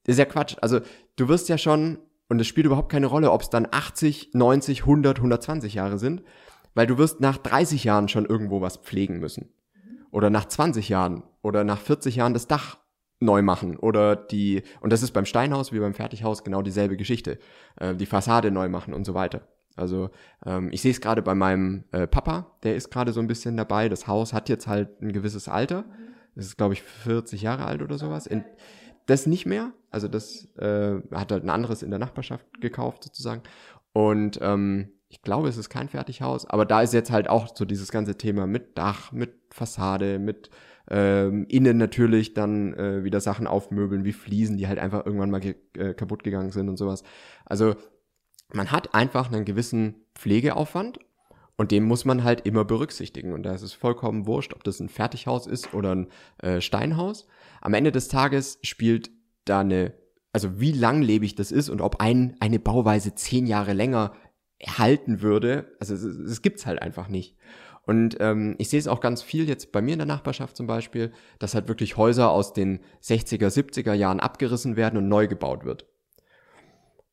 Ist 0.06 0.20
ja 0.20 0.26
Quatsch. 0.26 0.58
Also 0.60 0.82
du 1.16 1.30
wirst 1.30 1.48
ja 1.48 1.58
schon, 1.58 1.98
und 2.28 2.42
es 2.42 2.48
spielt 2.48 2.66
überhaupt 2.66 2.92
keine 2.92 3.06
Rolle, 3.06 3.32
ob 3.32 3.42
es 3.42 3.52
dann 3.52 3.70
80, 3.72 4.32
90, 4.34 4.82
100, 4.82 5.20
120 5.20 5.76
Jahre 5.76 5.98
sind, 5.98 6.24
weil 6.74 6.88
du 6.88 6.98
wirst 6.98 7.22
nach 7.22 7.38
30 7.38 7.86
Jahren 7.86 8.10
schon 8.10 8.26
irgendwo 8.26 8.60
was 8.60 8.76
pflegen 8.76 9.20
müssen. 9.20 9.48
Oder 10.12 10.30
nach 10.30 10.44
20 10.44 10.90
Jahren 10.90 11.24
oder 11.42 11.64
nach 11.64 11.80
40 11.80 12.18
Jahren 12.18 12.34
das 12.34 12.48
Dach 12.48 12.80
neu 13.22 13.42
machen 13.44 13.78
oder 13.78 14.18
die, 14.18 14.64
und 14.82 14.92
das 14.92 15.04
ist 15.04 15.12
beim 15.12 15.26
Steinhaus 15.26 15.72
wie 15.72 15.80
beim 15.80 15.94
Fertighaus 15.94 16.44
genau 16.44 16.62
dieselbe 16.62 16.98
Geschichte, 16.98 17.40
äh, 17.78 17.96
die 17.96 18.06
Fassade 18.06 18.52
neu 18.52 18.68
machen 18.68 18.94
und 18.94 19.06
so 19.06 19.14
weiter. 19.14 19.48
Also 19.75 20.10
ähm, 20.46 20.70
ich 20.72 20.82
sehe 20.82 20.92
es 20.92 21.01
gerade 21.01 21.22
bei 21.22 21.36
meinem 21.36 21.84
äh, 21.92 22.08
Papa, 22.08 22.51
der 22.63 22.75
ist 22.75 22.92
gerade 22.92 23.13
so 23.13 23.20
ein 23.20 23.27
bisschen 23.27 23.58
dabei. 23.58 23.89
Das 23.89 24.08
Haus 24.08 24.34
hat 24.34 24.50
jetzt 24.50 24.68
halt 24.68 25.01
ein 25.01 25.12
gewisses 25.12 25.48
Alter. 25.48 25.86
Das 26.36 26.46
ist, 26.46 26.58
glaube 26.58 26.74
ich, 26.74 26.84
40 26.84 27.42
Jahre 27.42 27.65
alt 27.65 27.82
oder 27.82 27.98
sowas. 27.98 28.27
In, 28.27 28.44
das 29.06 29.27
nicht 29.27 29.46
mehr. 29.46 29.74
Also 29.92 30.08
das 30.08 30.46
äh, 30.58 30.96
hat 31.12 31.32
halt 31.32 31.44
ein 31.44 31.50
anderes 31.50 31.84
in 31.84 31.89
der 31.89 32.00
Nachbarschaft 32.00 32.46
gekauft 32.62 33.03
sozusagen. 33.03 33.44
Und 33.92 34.39
ähm, 34.42 34.89
ich 35.10 35.22
glaube, 35.22 35.48
es 35.48 35.58
ist 35.58 35.70
kein 35.70 35.89
Fertighaus, 35.89 36.48
aber 36.48 36.65
da 36.65 36.82
ist 36.82 36.94
jetzt 36.94 37.12
halt 37.12 37.30
auch 37.30 37.56
so 37.56 37.65
dieses 37.65 37.92
ganze 37.92 38.18
Thema 38.18 38.48
mit 38.48 38.77
Dach, 38.77 39.12
mit 39.12 39.36
Fassade, 39.51 40.18
mit 40.18 40.50
ähm, 40.89 41.46
innen 41.50 41.77
natürlich 41.77 42.34
dann 42.34 42.74
äh, 42.74 43.03
wieder 43.03 43.22
Sachen 43.22 43.48
aufmöbeln 43.48 44.03
wie 44.06 44.12
Fliesen, 44.12 44.58
die 44.58 44.68
halt 44.68 44.80
einfach 44.80 45.06
irgendwann 45.06 45.32
mal 45.32 45.39
ge 45.39 45.56
äh, 45.77 45.94
kaputt 45.94 46.24
gegangen 46.24 46.51
sind 46.51 46.68
und 46.68 46.77
sowas. 46.77 47.03
Also 47.46 47.75
man 48.52 48.72
hat 48.72 48.94
einfach 48.94 49.32
einen 49.32 49.46
gewissen 49.46 50.06
Pflegeaufwand 50.16 51.00
Und 51.56 51.72
dem 51.72 51.84
muss 51.84 52.04
man 52.04 52.24
halt 52.24 52.46
immer 52.46 52.66
berücksichtigen. 52.66 53.34
Und 53.34 53.44
da 53.44 53.54
ist 53.54 53.62
es 53.62 53.74
vollkommen 53.74 54.26
wurscht, 54.26 54.54
ob 54.54 54.64
das 54.64 54.80
ein 54.80 54.90
Fertighaus 54.90 55.46
ist 55.48 55.74
oder 55.74 55.96
ein 55.96 56.08
äh, 56.40 56.62
Steinhaus. 56.62 57.28
Am 57.62 57.74
Ende 57.74 57.92
des 57.92 58.08
Tages 58.08 58.60
spielt 58.64 59.12
da 59.46 59.60
eine, 59.60 59.94
also 60.32 60.60
wie 60.60 60.72
langlebig 60.72 61.36
das 61.36 61.52
ist 61.52 61.70
und 61.70 61.82
ob 61.82 62.02
ein, 62.02 62.36
eine 62.40 62.60
Bauweise 62.60 63.14
zehn 63.14 63.46
Jahre 63.46 63.74
länger 63.74 64.14
halten 64.66 65.22
würde, 65.22 65.76
also 65.80 65.94
es, 65.94 66.04
es 66.04 66.42
gibt's 66.42 66.66
halt 66.66 66.82
einfach 66.82 67.08
nicht. 67.08 67.38
Und 67.86 68.18
ähm, 68.22 68.56
ich 68.60 68.70
sehe 68.70 68.80
es 68.80 68.88
auch 68.88 69.02
ganz 69.02 69.22
viel 69.22 69.48
jetzt 69.48 69.74
bei 69.74 69.82
mir 69.82 69.94
in 69.94 70.00
der 70.00 70.06
Nachbarschaft 70.06 70.56
zum 70.56 70.68
Beispiel, 70.68 71.12
dass 71.40 71.54
halt 71.54 71.68
wirklich 71.68 71.98
Häuser 71.98 72.30
aus 72.30 72.54
den 72.54 72.80
60er, 73.02 73.48
70er 73.48 73.94
Jahren 73.94 74.22
abgerissen 74.22 74.78
werden 74.78 74.98
und 74.98 75.10
neu 75.10 75.28
gebaut 75.28 75.66
wird. 75.66 75.86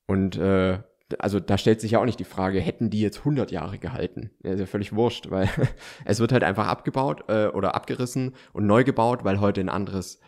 Und 0.07 0.37
äh, 0.37 0.81
also 1.19 1.41
da 1.41 1.59
stellt 1.59 1.81
sich 1.81 1.93
ja 1.93 2.01
auch 2.01 2.05
nicht 2.05 2.21
die 2.21 2.25
Frage, 2.25 2.61
hätten 2.61 2.91
die 2.91 3.01
jetzt 3.01 3.19
100 3.19 3.51
Jahre 3.51 3.79
gehalten? 3.79 4.31
Ja, 4.43 4.53
ist 4.53 4.61
ja 4.61 4.67
völlig 4.67 4.95
wurscht, 4.95 5.31
weil 5.31 5.49
es 6.05 6.21
wird 6.21 6.33
halt 6.33 6.45
einfach 6.45 6.67
abgebaut 6.67 7.25
äh, 7.29 7.47
oder 7.47 7.75
abgerissen 7.75 8.35
und 8.53 8.67
neu 8.67 8.85
gebaut, 8.85 9.25
weil 9.25 9.41
heute 9.41 9.61
ein 9.61 9.69
anderes 9.69 10.21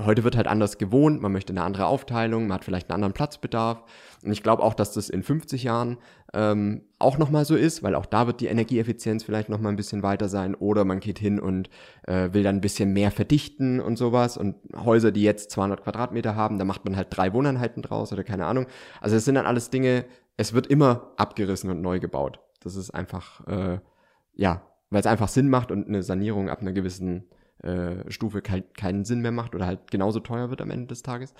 heute 0.00 0.24
wird 0.24 0.36
halt 0.36 0.46
anders 0.46 0.78
gewohnt, 0.78 1.20
man 1.20 1.32
möchte 1.32 1.52
eine 1.52 1.62
andere 1.62 1.86
Aufteilung, 1.86 2.46
man 2.46 2.54
hat 2.54 2.64
vielleicht 2.64 2.90
einen 2.90 2.96
anderen 2.96 3.12
Platzbedarf. 3.12 3.82
Und 4.24 4.32
ich 4.32 4.42
glaube 4.42 4.62
auch, 4.62 4.74
dass 4.74 4.92
das 4.92 5.10
in 5.10 5.22
50 5.22 5.64
Jahren 5.64 5.98
ähm, 6.32 6.82
auch 6.98 7.18
nochmal 7.18 7.44
so 7.44 7.56
ist, 7.56 7.82
weil 7.82 7.94
auch 7.94 8.06
da 8.06 8.26
wird 8.26 8.40
die 8.40 8.46
Energieeffizienz 8.46 9.24
vielleicht 9.24 9.48
nochmal 9.48 9.72
ein 9.72 9.76
bisschen 9.76 10.02
weiter 10.02 10.28
sein. 10.28 10.54
Oder 10.54 10.84
man 10.84 11.00
geht 11.00 11.18
hin 11.18 11.40
und 11.40 11.68
äh, 12.06 12.32
will 12.32 12.42
dann 12.42 12.56
ein 12.56 12.60
bisschen 12.60 12.92
mehr 12.92 13.10
verdichten 13.10 13.80
und 13.80 13.96
sowas. 13.96 14.36
Und 14.36 14.56
Häuser, 14.76 15.12
die 15.12 15.22
jetzt 15.22 15.50
200 15.50 15.82
Quadratmeter 15.82 16.36
haben, 16.36 16.58
da 16.58 16.64
macht 16.64 16.84
man 16.84 16.96
halt 16.96 17.08
drei 17.10 17.32
Wohneinheiten 17.32 17.82
draus 17.82 18.12
oder 18.12 18.24
keine 18.24 18.46
Ahnung. 18.46 18.66
Also 19.00 19.16
es 19.16 19.24
sind 19.24 19.34
dann 19.34 19.46
alles 19.46 19.70
Dinge, 19.70 20.04
es 20.42 20.52
wird 20.52 20.66
immer 20.66 21.12
abgerissen 21.16 21.70
und 21.70 21.80
neu 21.80 22.00
gebaut. 22.00 22.40
Das 22.60 22.76
ist 22.76 22.90
einfach, 22.90 23.46
äh, 23.46 23.78
ja, 24.34 24.62
weil 24.90 25.00
es 25.00 25.06
einfach 25.06 25.28
Sinn 25.28 25.48
macht 25.48 25.70
und 25.70 25.86
eine 25.86 26.02
Sanierung 26.02 26.50
ab 26.50 26.60
einer 26.60 26.72
gewissen 26.72 27.30
äh, 27.62 28.10
Stufe 28.10 28.42
kein, 28.42 28.64
keinen 28.74 29.04
Sinn 29.04 29.20
mehr 29.20 29.30
macht 29.30 29.54
oder 29.54 29.66
halt 29.66 29.90
genauso 29.90 30.20
teuer 30.20 30.50
wird 30.50 30.60
am 30.60 30.70
Ende 30.70 30.88
des 30.88 31.02
Tages. 31.02 31.32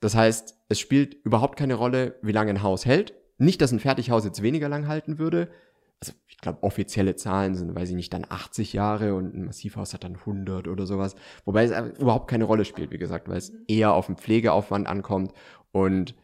Das 0.00 0.14
heißt, 0.14 0.58
es 0.68 0.78
spielt 0.78 1.14
überhaupt 1.24 1.58
keine 1.58 1.74
Rolle, 1.74 2.16
wie 2.22 2.32
lange 2.32 2.50
ein 2.50 2.62
Haus 2.62 2.86
hält. 2.86 3.14
Nicht, 3.38 3.60
dass 3.60 3.72
ein 3.72 3.80
Fertighaus 3.80 4.24
jetzt 4.24 4.42
weniger 4.42 4.68
lang 4.68 4.86
halten 4.86 5.18
würde. 5.18 5.50
Also 6.00 6.12
ich 6.28 6.38
glaube, 6.38 6.62
offizielle 6.62 7.16
Zahlen 7.16 7.54
sind, 7.54 7.74
weiß 7.74 7.90
ich 7.90 7.96
nicht, 7.96 8.12
dann 8.12 8.26
80 8.28 8.74
Jahre 8.74 9.14
und 9.14 9.34
ein 9.34 9.46
Massivhaus 9.46 9.92
hat 9.92 10.04
dann 10.04 10.16
100 10.16 10.68
oder 10.68 10.86
sowas. 10.86 11.16
Wobei 11.44 11.64
es 11.64 11.98
überhaupt 11.98 12.28
keine 12.30 12.44
Rolle 12.44 12.64
spielt, 12.64 12.92
wie 12.92 12.98
gesagt, 12.98 13.28
weil 13.28 13.38
es 13.38 13.50
eher 13.66 13.92
auf 13.94 14.06
den 14.06 14.16
Pflegeaufwand 14.16 14.86
ankommt 14.86 15.32
und 15.72 16.14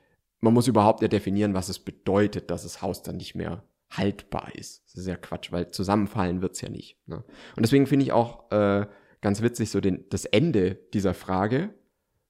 man 0.43 0.53
muss 0.53 0.69
überhaupt 0.69 1.01
ja 1.01 1.09
definieren, 1.09 1.55
was 1.55 1.71
es 1.71 1.79
bedeutet, 1.79 2.51
dass 2.51 2.65
das 2.65 2.83
Haus 2.83 3.03
dann 3.03 3.17
nicht 3.17 3.35
mehr 3.35 3.63
haltbar 3.91 4.55
ist. 4.55 4.85
Das 4.87 4.97
ist 4.97 5.07
ja 5.07 5.17
Quatsch, 5.17 5.53
weil 5.53 5.71
zusammenfallen 5.71 6.43
wird's 6.43 6.61
ja 6.61 6.69
nicht. 6.69 6.99
Ne? 7.07 7.25
Und 7.57 7.63
deswegen 7.63 7.87
finde 7.87 8.05
ich 8.05 8.13
auch 8.13 8.51
äh, 8.51 8.87
ganz 9.21 9.41
witzig, 9.41 9.71
so 9.71 9.81
den, 9.81 10.05
das 10.11 10.25
Ende 10.25 10.75
dieser 10.93 11.15
Frage, 11.15 11.71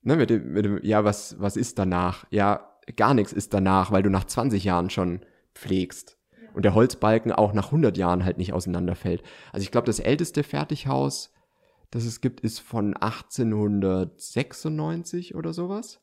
ne, 0.02 0.16
mit 0.16 0.31
dem, 0.31 0.52
mit 0.52 0.64
dem, 0.64 0.81
ja, 0.83 1.04
was, 1.04 1.40
was 1.40 1.57
ist 1.57 1.78
danach? 1.78 2.26
Ja, 2.31 2.76
gar 2.97 3.14
nichts 3.14 3.33
ist 3.33 3.54
danach, 3.54 3.90
weil 3.90 4.02
du 4.02 4.11
nach 4.11 4.25
20 4.25 4.62
Jahren 4.62 4.90
schon 4.90 5.21
pflegst. 5.54 6.19
Und 6.52 6.66
der 6.66 6.75
Holzbalken 6.75 7.33
auch 7.33 7.54
nach 7.54 7.66
100 7.66 7.97
Jahren 7.97 8.26
halt 8.26 8.37
nicht 8.37 8.52
auseinanderfällt. 8.52 9.23
Also 9.52 9.64
ich 9.64 9.71
glaube, 9.71 9.87
das 9.87 10.00
älteste 10.00 10.42
Fertighaus, 10.42 11.33
das 11.90 12.04
es 12.04 12.21
gibt, 12.21 12.40
ist 12.40 12.61
von 12.61 12.95
1896 12.95 15.35
oder 15.35 15.54
sowas. 15.54 16.02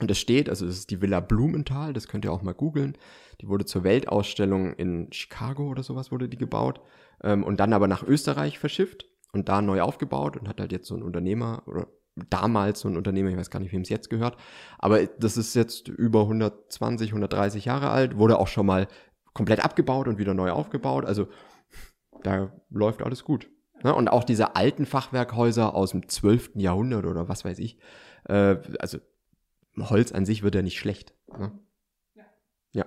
Und 0.00 0.10
es 0.10 0.18
steht, 0.18 0.48
also 0.48 0.66
es 0.66 0.78
ist 0.78 0.90
die 0.90 1.00
Villa 1.00 1.20
Blumenthal, 1.20 1.92
das 1.92 2.08
könnt 2.08 2.24
ihr 2.24 2.32
auch 2.32 2.42
mal 2.42 2.54
googeln. 2.54 2.96
Die 3.40 3.48
wurde 3.48 3.64
zur 3.64 3.84
Weltausstellung 3.84 4.74
in 4.74 5.12
Chicago 5.12 5.68
oder 5.68 5.82
sowas 5.82 6.12
wurde 6.12 6.28
die 6.28 6.38
gebaut. 6.38 6.80
Ähm, 7.22 7.42
und 7.42 7.58
dann 7.58 7.72
aber 7.72 7.88
nach 7.88 8.02
Österreich 8.02 8.58
verschifft 8.58 9.06
und 9.32 9.48
da 9.48 9.60
neu 9.62 9.80
aufgebaut 9.80 10.36
und 10.36 10.48
hat 10.48 10.60
halt 10.60 10.72
jetzt 10.72 10.86
so 10.86 10.94
ein 10.94 11.02
Unternehmer 11.02 11.62
oder 11.66 11.88
damals 12.30 12.80
so 12.80 12.88
ein 12.88 12.96
Unternehmer, 12.96 13.30
ich 13.30 13.36
weiß 13.36 13.50
gar 13.50 13.60
nicht, 13.60 13.72
wem 13.72 13.82
es 13.82 13.88
jetzt 13.88 14.10
gehört, 14.10 14.36
aber 14.78 15.06
das 15.06 15.36
ist 15.36 15.54
jetzt 15.54 15.88
über 15.88 16.22
120, 16.22 17.10
130 17.10 17.64
Jahre 17.64 17.90
alt, 17.90 18.16
wurde 18.16 18.38
auch 18.38 18.48
schon 18.48 18.66
mal 18.66 18.88
komplett 19.34 19.64
abgebaut 19.64 20.08
und 20.08 20.18
wieder 20.18 20.34
neu 20.34 20.50
aufgebaut, 20.50 21.04
also 21.04 21.28
da 22.24 22.52
läuft 22.70 23.02
alles 23.02 23.22
gut. 23.22 23.48
Ne? 23.84 23.94
Und 23.94 24.08
auch 24.08 24.24
diese 24.24 24.56
alten 24.56 24.86
Fachwerkhäuser 24.86 25.74
aus 25.74 25.92
dem 25.92 26.08
12. 26.08 26.52
Jahrhundert 26.54 27.06
oder 27.06 27.28
was 27.28 27.44
weiß 27.44 27.60
ich, 27.60 27.78
äh, 28.24 28.56
also 28.80 28.98
Holz 29.78 30.12
an 30.12 30.26
sich 30.26 30.42
wird 30.42 30.54
ja 30.54 30.62
nicht 30.62 30.78
schlecht. 30.78 31.14
Ne? 31.36 31.58
Ja. 32.14 32.24
ja. 32.72 32.86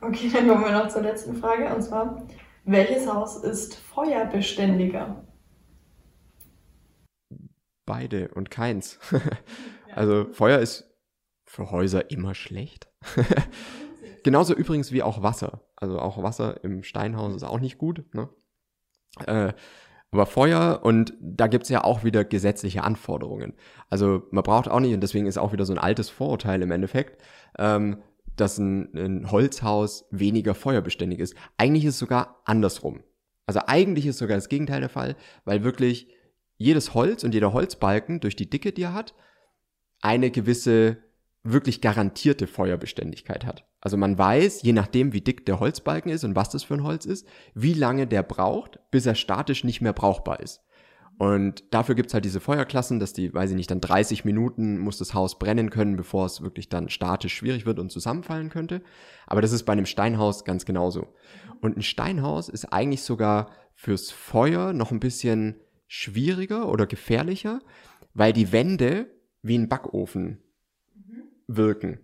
Okay, 0.00 0.30
dann 0.32 0.48
kommen 0.48 0.64
wir 0.64 0.72
noch 0.72 0.88
zur 0.88 1.02
letzten 1.02 1.36
Frage 1.36 1.74
und 1.74 1.82
zwar, 1.82 2.26
welches 2.64 3.06
Haus 3.06 3.42
ist 3.42 3.76
feuerbeständiger? 3.76 5.26
Beide 7.84 8.28
und 8.34 8.50
keins. 8.50 8.98
also 9.94 10.26
Feuer 10.32 10.58
ist 10.58 10.92
für 11.44 11.70
Häuser 11.70 12.10
immer 12.10 12.34
schlecht. 12.34 12.88
Genauso 14.24 14.54
übrigens 14.54 14.90
wie 14.90 15.04
auch 15.04 15.22
Wasser. 15.22 15.60
Also 15.76 16.00
auch 16.00 16.20
Wasser 16.20 16.64
im 16.64 16.82
Steinhaus 16.82 17.34
ist 17.34 17.44
auch 17.44 17.60
nicht 17.60 17.78
gut. 17.78 18.12
Ne? 18.12 18.28
Äh, 19.26 19.52
aber 20.16 20.26
Feuer 20.26 20.80
und 20.82 21.14
da 21.20 21.46
gibt's 21.46 21.68
ja 21.68 21.84
auch 21.84 22.02
wieder 22.02 22.24
gesetzliche 22.24 22.82
Anforderungen. 22.82 23.54
Also 23.90 24.22
man 24.30 24.42
braucht 24.42 24.68
auch 24.68 24.80
nicht, 24.80 24.94
und 24.94 25.02
deswegen 25.02 25.26
ist 25.26 25.38
auch 25.38 25.52
wieder 25.52 25.64
so 25.64 25.72
ein 25.72 25.78
altes 25.78 26.08
Vorurteil 26.08 26.62
im 26.62 26.70
Endeffekt, 26.70 27.22
ähm, 27.58 27.98
dass 28.36 28.58
ein, 28.58 28.94
ein 28.94 29.30
Holzhaus 29.30 30.06
weniger 30.10 30.54
feuerbeständig 30.54 31.20
ist. 31.20 31.34
Eigentlich 31.56 31.84
ist 31.84 31.94
es 31.94 32.00
sogar 32.00 32.42
andersrum. 32.44 33.02
Also 33.46 33.60
eigentlich 33.66 34.06
ist 34.06 34.18
sogar 34.18 34.36
das 34.36 34.48
Gegenteil 34.48 34.80
der 34.80 34.88
Fall, 34.88 35.16
weil 35.44 35.64
wirklich 35.64 36.08
jedes 36.56 36.94
Holz 36.94 37.22
und 37.22 37.34
jeder 37.34 37.52
Holzbalken 37.52 38.20
durch 38.20 38.36
die 38.36 38.50
Dicke, 38.50 38.72
die 38.72 38.82
er 38.82 38.94
hat, 38.94 39.14
eine 40.00 40.30
gewisse 40.30 40.98
wirklich 41.52 41.80
garantierte 41.80 42.46
Feuerbeständigkeit 42.46 43.46
hat. 43.46 43.64
Also 43.80 43.96
man 43.96 44.18
weiß, 44.18 44.62
je 44.62 44.72
nachdem, 44.72 45.12
wie 45.12 45.20
dick 45.20 45.46
der 45.46 45.60
Holzbalken 45.60 46.10
ist 46.10 46.24
und 46.24 46.36
was 46.36 46.50
das 46.50 46.64
für 46.64 46.74
ein 46.74 46.82
Holz 46.82 47.06
ist, 47.06 47.26
wie 47.54 47.74
lange 47.74 48.06
der 48.06 48.22
braucht, 48.22 48.78
bis 48.90 49.06
er 49.06 49.14
statisch 49.14 49.64
nicht 49.64 49.80
mehr 49.80 49.92
brauchbar 49.92 50.40
ist. 50.40 50.62
Und 51.18 51.64
dafür 51.72 51.94
gibt's 51.94 52.12
halt 52.12 52.26
diese 52.26 52.40
Feuerklassen, 52.40 53.00
dass 53.00 53.14
die, 53.14 53.32
weiß 53.32 53.50
ich 53.50 53.56
nicht, 53.56 53.70
dann 53.70 53.80
30 53.80 54.26
Minuten 54.26 54.78
muss 54.78 54.98
das 54.98 55.14
Haus 55.14 55.38
brennen 55.38 55.70
können, 55.70 55.96
bevor 55.96 56.26
es 56.26 56.42
wirklich 56.42 56.68
dann 56.68 56.90
statisch 56.90 57.34
schwierig 57.34 57.64
wird 57.64 57.78
und 57.78 57.90
zusammenfallen 57.90 58.50
könnte. 58.50 58.82
Aber 59.26 59.40
das 59.40 59.52
ist 59.52 59.64
bei 59.64 59.72
einem 59.72 59.86
Steinhaus 59.86 60.44
ganz 60.44 60.66
genauso. 60.66 61.14
Und 61.62 61.76
ein 61.78 61.82
Steinhaus 61.82 62.50
ist 62.50 62.66
eigentlich 62.66 63.02
sogar 63.02 63.50
fürs 63.74 64.10
Feuer 64.10 64.74
noch 64.74 64.90
ein 64.90 65.00
bisschen 65.00 65.56
schwieriger 65.86 66.68
oder 66.68 66.86
gefährlicher, 66.86 67.60
weil 68.12 68.34
die 68.34 68.52
Wände 68.52 69.06
wie 69.40 69.56
ein 69.56 69.68
Backofen 69.68 70.42
wirken. 71.46 72.00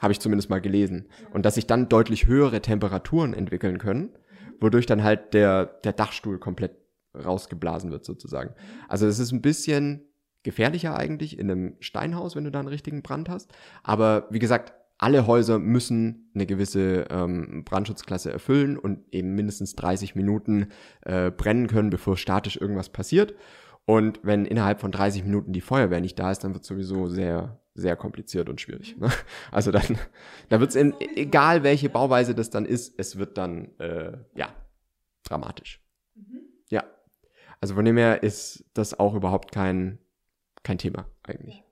Habe 0.00 0.12
ich 0.12 0.20
zumindest 0.20 0.50
mal 0.50 0.60
gelesen. 0.60 1.08
Und 1.32 1.46
dass 1.46 1.54
sich 1.54 1.66
dann 1.66 1.88
deutlich 1.88 2.26
höhere 2.26 2.60
Temperaturen 2.60 3.32
entwickeln 3.34 3.78
können, 3.78 4.10
wodurch 4.60 4.86
dann 4.86 5.02
halt 5.02 5.34
der, 5.34 5.64
der 5.64 5.92
Dachstuhl 5.92 6.38
komplett 6.38 6.76
rausgeblasen 7.14 7.90
wird 7.90 8.04
sozusagen. 8.04 8.54
Also 8.88 9.06
es 9.06 9.18
ist 9.18 9.32
ein 9.32 9.42
bisschen 9.42 10.02
gefährlicher 10.42 10.96
eigentlich 10.96 11.38
in 11.38 11.50
einem 11.50 11.76
Steinhaus, 11.80 12.36
wenn 12.36 12.44
du 12.44 12.50
da 12.50 12.60
einen 12.60 12.68
richtigen 12.68 13.02
Brand 13.02 13.28
hast. 13.28 13.52
Aber 13.82 14.26
wie 14.30 14.38
gesagt, 14.38 14.74
alle 14.98 15.26
Häuser 15.26 15.58
müssen 15.58 16.30
eine 16.34 16.46
gewisse 16.46 17.06
ähm, 17.10 17.64
Brandschutzklasse 17.64 18.32
erfüllen 18.32 18.78
und 18.78 19.00
eben 19.12 19.34
mindestens 19.34 19.74
30 19.74 20.14
Minuten 20.14 20.68
äh, 21.02 21.30
brennen 21.30 21.66
können, 21.66 21.90
bevor 21.90 22.16
statisch 22.16 22.56
irgendwas 22.56 22.88
passiert. 22.88 23.34
Und 23.84 24.20
wenn 24.22 24.46
innerhalb 24.46 24.80
von 24.80 24.92
30 24.92 25.24
Minuten 25.24 25.52
die 25.52 25.60
Feuerwehr 25.60 26.00
nicht 26.00 26.18
da 26.18 26.30
ist, 26.30 26.44
dann 26.44 26.54
wird 26.54 26.62
es 26.62 26.68
sowieso 26.68 27.08
sehr, 27.08 27.60
sehr 27.76 27.96
kompliziert 27.96 28.48
und 28.48 28.60
schwierig. 28.60 28.96
Ne? 28.98 29.10
Also 29.52 29.70
dann, 29.70 29.98
da 30.48 30.60
wird 30.60 30.74
es 30.74 30.76
egal 31.16 31.62
welche 31.62 31.88
Bauweise 31.88 32.34
das 32.34 32.50
dann 32.50 32.66
ist, 32.66 32.98
es 32.98 33.18
wird 33.18 33.38
dann, 33.38 33.78
äh, 33.78 34.16
ja, 34.34 34.54
dramatisch. 35.24 35.80
Mhm. 36.14 36.40
Ja. 36.70 36.84
Also 37.60 37.74
von 37.74 37.84
dem 37.84 37.96
her 37.96 38.22
ist 38.22 38.64
das 38.74 38.98
auch 38.98 39.14
überhaupt 39.14 39.52
kein, 39.52 39.98
kein 40.62 40.78
Thema 40.78 41.06
eigentlich. 41.22 41.62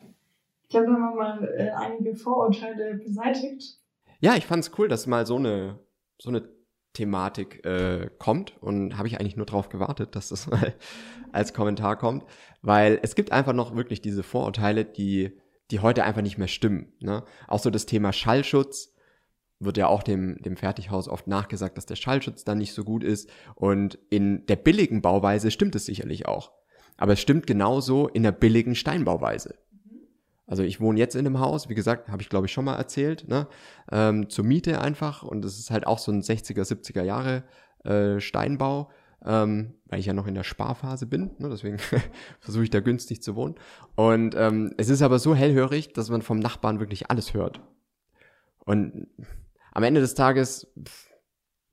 Ich 0.62 0.70
glaube, 0.70 0.86
wenn 0.86 1.00
man 1.00 1.14
mal 1.14 1.54
äh, 1.56 1.70
einige 1.70 2.14
Vorurteile 2.14 2.94
beseitigt. 2.94 3.80
Ja, 4.20 4.34
ich 4.36 4.46
fand 4.46 4.64
es 4.64 4.78
cool, 4.78 4.88
dass 4.88 5.06
mal 5.06 5.26
so 5.26 5.36
eine, 5.36 5.78
so 6.18 6.30
eine 6.30 6.48
Thematik 6.94 7.64
äh, 7.66 8.08
kommt 8.18 8.56
und 8.62 8.96
habe 8.96 9.08
ich 9.08 9.20
eigentlich 9.20 9.36
nur 9.36 9.46
darauf 9.46 9.68
gewartet, 9.68 10.16
dass 10.16 10.30
das 10.30 10.46
mal 10.46 10.74
als 11.32 11.52
Kommentar 11.52 11.96
kommt, 11.96 12.24
weil 12.62 12.98
es 13.02 13.14
gibt 13.14 13.32
einfach 13.32 13.52
noch 13.52 13.74
wirklich 13.76 14.00
diese 14.00 14.22
Vorurteile, 14.22 14.84
die 14.84 15.36
die 15.70 15.80
heute 15.80 16.04
einfach 16.04 16.22
nicht 16.22 16.38
mehr 16.38 16.48
stimmen. 16.48 16.92
Ne? 17.00 17.24
Auch 17.48 17.58
so 17.58 17.70
das 17.70 17.86
Thema 17.86 18.12
Schallschutz 18.12 18.94
wird 19.60 19.76
ja 19.76 19.86
auch 19.86 20.02
dem, 20.02 20.40
dem 20.42 20.56
Fertighaus 20.56 21.08
oft 21.08 21.26
nachgesagt, 21.26 21.76
dass 21.76 21.86
der 21.86 21.96
Schallschutz 21.96 22.44
dann 22.44 22.58
nicht 22.58 22.74
so 22.74 22.84
gut 22.84 23.04
ist. 23.04 23.30
Und 23.54 23.98
in 24.10 24.44
der 24.46 24.56
billigen 24.56 25.00
Bauweise 25.00 25.50
stimmt 25.50 25.74
es 25.74 25.86
sicherlich 25.86 26.26
auch. 26.26 26.52
Aber 26.96 27.14
es 27.14 27.20
stimmt 27.20 27.46
genauso 27.46 28.08
in 28.08 28.22
der 28.22 28.32
billigen 28.32 28.74
Steinbauweise. 28.74 29.54
Also 30.46 30.62
ich 30.62 30.80
wohne 30.80 30.98
jetzt 30.98 31.14
in 31.14 31.26
einem 31.26 31.40
Haus, 31.40 31.68
wie 31.68 31.74
gesagt, 31.74 32.08
habe 32.10 32.20
ich 32.20 32.28
glaube 32.28 32.46
ich 32.46 32.52
schon 32.52 32.66
mal 32.66 32.76
erzählt, 32.76 33.26
ne? 33.28 33.48
ähm, 33.90 34.28
zur 34.28 34.44
Miete 34.44 34.80
einfach 34.80 35.22
und 35.22 35.44
es 35.44 35.58
ist 35.58 35.70
halt 35.70 35.86
auch 35.86 35.98
so 35.98 36.12
ein 36.12 36.20
60er, 36.20 36.62
70er 36.62 37.02
Jahre 37.02 37.44
äh, 37.84 38.20
Steinbau, 38.20 38.90
ähm, 39.24 39.74
weil 39.86 40.00
ich 40.00 40.06
ja 40.06 40.12
noch 40.12 40.26
in 40.26 40.34
der 40.34 40.44
Sparphase 40.44 41.06
bin, 41.06 41.30
ne? 41.38 41.48
deswegen 41.48 41.78
versuche 42.40 42.64
ich 42.64 42.70
da 42.70 42.80
günstig 42.80 43.22
zu 43.22 43.36
wohnen. 43.36 43.54
Und 43.96 44.34
ähm, 44.36 44.74
es 44.76 44.88
ist 44.88 45.02
aber 45.02 45.18
so 45.18 45.34
hellhörig, 45.34 45.92
dass 45.92 46.10
man 46.10 46.22
vom 46.22 46.38
Nachbarn 46.38 46.80
wirklich 46.80 47.10
alles 47.10 47.34
hört. 47.34 47.60
Und 48.58 49.08
am 49.72 49.82
Ende 49.82 50.00
des 50.00 50.14
Tages, 50.14 50.66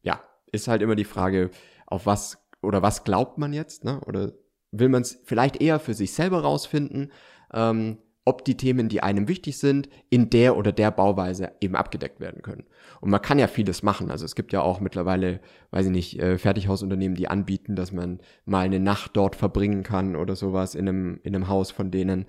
ja, 0.02 0.22
ist 0.52 0.68
halt 0.68 0.82
immer 0.82 0.96
die 0.96 1.06
Frage, 1.06 1.52
auf 1.86 2.06
was 2.06 2.38
oder 2.62 2.82
was 2.82 3.04
glaubt 3.04 3.38
man 3.38 3.54
jetzt, 3.54 3.84
ne? 3.84 4.00
Oder 4.06 4.34
will 4.72 4.90
man 4.90 5.02
es 5.02 5.20
vielleicht 5.24 5.62
eher 5.62 5.80
für 5.80 5.94
sich 5.94 6.14
selber 6.14 6.42
rausfinden? 6.42 7.12
Ähm, 7.54 7.98
ob 8.24 8.46
die 8.46 8.56
Themen, 8.56 8.88
die 8.88 9.02
einem 9.02 9.28
wichtig 9.28 9.58
sind, 9.58 9.90
in 10.10 10.30
der 10.30 10.56
oder 10.56 10.72
der 10.72 10.92
Bauweise 10.92 11.54
eben 11.60 11.76
abgedeckt 11.76 12.20
werden 12.20 12.44
können. 12.44 12.66
Und 13.00 13.10
man 13.10 13.22
kann 13.22 13.40
ja 13.40 13.48
vieles 13.48 13.82
machen. 13.82 14.12
Also 14.12 14.26
es 14.26 14.36
gibt 14.36 14.54
ja 14.54 14.62
auch 14.62 14.80
mittlerweile, 14.80 15.40
weiß 15.72 15.88
ich 15.88 15.92
nicht, 15.92 16.20
äh, 16.20 16.38
Fertighausunternehmen, 16.38 17.16
die 17.16 17.28
anbieten, 17.28 17.76
dass 17.76 17.92
man 17.92 18.20
mal 18.46 18.66
eine 18.66 18.80
Nacht 18.80 19.12
dort 19.18 19.36
verbringen 19.36 19.82
kann 19.82 20.16
oder 20.16 20.36
sowas 20.36 20.76
in 20.76 20.88
einem, 20.88 21.20
in 21.24 21.36
einem 21.36 21.48
Haus 21.48 21.72
von 21.72 21.90
denen 21.90 22.26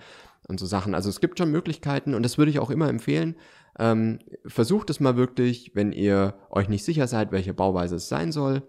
und 0.49 0.59
so 0.59 0.67
Sachen. 0.67 0.95
Also 0.95 1.11
es 1.11 1.21
gibt 1.21 1.39
schon 1.39 1.51
Möglichkeiten 1.51 2.15
und 2.15 2.23
das 2.23 2.39
würde 2.39 2.51
ich 2.51 2.59
auch 2.59 2.71
immer 2.71 2.89
empfehlen. 2.89 3.37
Ähm, 3.79 4.19
versucht 4.47 4.89
es 4.91 4.99
mal 4.99 5.17
wirklich, 5.17 5.73
wenn 5.75 5.93
ihr 5.93 6.35
euch 6.51 6.69
nicht 6.69 6.85
sicher 6.85 7.07
seid, 7.07 7.33
welche 7.33 7.55
Bauweise 7.55 7.97
es 7.97 8.09
sein 8.09 8.33
soll. 8.33 8.63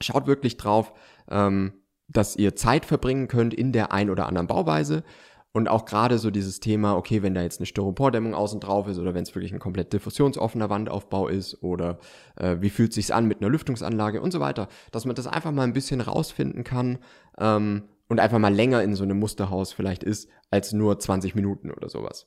Schaut 0.00 0.26
wirklich 0.26 0.56
drauf, 0.56 0.92
ähm, 1.30 1.72
dass 2.08 2.36
ihr 2.36 2.56
Zeit 2.56 2.84
verbringen 2.84 3.28
könnt 3.28 3.54
in 3.54 3.72
der 3.72 3.92
ein 3.92 4.10
oder 4.10 4.26
anderen 4.26 4.46
Bauweise. 4.46 5.04
Und 5.52 5.68
auch 5.68 5.86
gerade 5.86 6.18
so 6.18 6.30
dieses 6.30 6.60
Thema, 6.60 6.96
okay, 6.96 7.22
wenn 7.22 7.34
da 7.34 7.42
jetzt 7.42 7.58
eine 7.58 7.66
Styropordämmung 7.66 8.34
außen 8.34 8.60
drauf 8.60 8.86
ist 8.86 8.98
oder 8.98 9.14
wenn 9.14 9.22
es 9.22 9.34
wirklich 9.34 9.52
ein 9.52 9.58
komplett 9.58 9.92
diffusionsoffener 9.92 10.68
Wandaufbau 10.68 11.28
ist 11.28 11.62
oder 11.62 11.98
äh, 12.36 12.56
wie 12.60 12.70
fühlt 12.70 12.92
sich's 12.92 13.10
an 13.10 13.26
mit 13.26 13.40
einer 13.40 13.50
Lüftungsanlage 13.50 14.20
und 14.20 14.30
so 14.30 14.40
weiter, 14.40 14.68
dass 14.92 15.06
man 15.06 15.16
das 15.16 15.26
einfach 15.26 15.50
mal 15.50 15.62
ein 15.62 15.72
bisschen 15.72 16.02
rausfinden 16.02 16.64
kann 16.64 16.98
ähm, 17.38 17.84
und 18.08 18.20
einfach 18.20 18.38
mal 18.38 18.54
länger 18.54 18.82
in 18.82 18.94
so 18.94 19.04
einem 19.04 19.18
Musterhaus 19.18 19.72
vielleicht 19.72 20.04
ist 20.04 20.28
als 20.50 20.72
nur 20.72 20.98
20 20.98 21.34
Minuten 21.34 21.70
oder 21.70 21.88
sowas. 21.88 22.26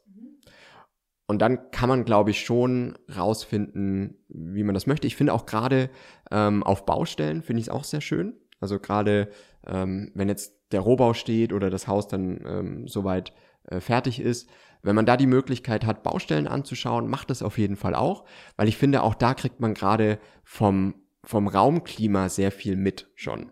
Und 1.27 1.41
dann 1.41 1.71
kann 1.71 1.87
man, 1.87 2.03
glaube 2.03 2.31
ich, 2.31 2.41
schon 2.43 2.97
rausfinden, 3.15 4.17
wie 4.27 4.63
man 4.63 4.73
das 4.73 4.85
möchte. 4.85 5.07
Ich 5.07 5.15
finde 5.15 5.33
auch 5.33 5.45
gerade 5.45 5.89
ähm, 6.29 6.61
auf 6.63 6.85
Baustellen 6.85 7.41
finde 7.41 7.61
ich 7.61 7.67
es 7.67 7.73
auch 7.73 7.85
sehr 7.85 8.01
schön. 8.01 8.33
Also 8.59 8.79
gerade 8.79 9.29
ähm, 9.67 10.11
wenn 10.13 10.29
jetzt 10.29 10.53
der 10.71 10.81
Rohbau 10.81 11.13
steht 11.13 11.53
oder 11.53 11.69
das 11.69 11.87
Haus 11.87 12.07
dann 12.07 12.41
ähm, 12.45 12.87
soweit 12.87 13.33
äh, 13.67 13.79
fertig 13.79 14.19
ist, 14.19 14.49
wenn 14.83 14.95
man 14.95 15.05
da 15.05 15.17
die 15.17 15.27
Möglichkeit 15.27 15.85
hat, 15.85 16.03
Baustellen 16.03 16.47
anzuschauen, 16.47 17.07
macht 17.07 17.29
das 17.29 17.43
auf 17.43 17.57
jeden 17.57 17.75
Fall 17.75 17.93
auch, 17.93 18.25
weil 18.57 18.67
ich 18.67 18.77
finde, 18.77 19.03
auch 19.03 19.15
da 19.15 19.33
kriegt 19.33 19.59
man 19.59 19.73
gerade 19.73 20.19
vom, 20.43 20.95
vom 21.23 21.47
Raumklima 21.47 22.29
sehr 22.29 22.51
viel 22.51 22.75
mit 22.75 23.07
schon. 23.15 23.51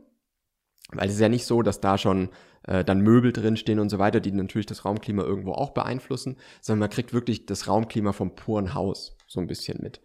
Weil 0.92 1.08
es 1.08 1.16
ist 1.16 1.22
ja 1.22 1.30
nicht 1.30 1.46
so, 1.46 1.62
dass 1.62 1.82
da 1.82 2.00
schon 2.00 2.30
äh, 2.64 2.84
dann 2.84 3.02
Möbel 3.02 3.32
drinstehen 3.32 3.80
und 3.80 3.90
so 3.90 4.00
weiter, 4.00 4.20
die 4.20 4.32
natürlich 4.32 4.66
das 4.66 4.86
Raumklima 4.86 5.24
irgendwo 5.24 5.52
auch 5.52 5.72
beeinflussen, 5.72 6.38
sondern 6.62 6.80
man 6.80 6.90
kriegt 6.90 7.14
wirklich 7.14 7.46
das 7.46 7.68
Raumklima 7.68 8.12
vom 8.12 8.36
puren 8.36 8.74
Haus 8.74 9.16
so 9.28 9.40
ein 9.40 9.48
bisschen 9.48 9.80
mit. 9.82 10.02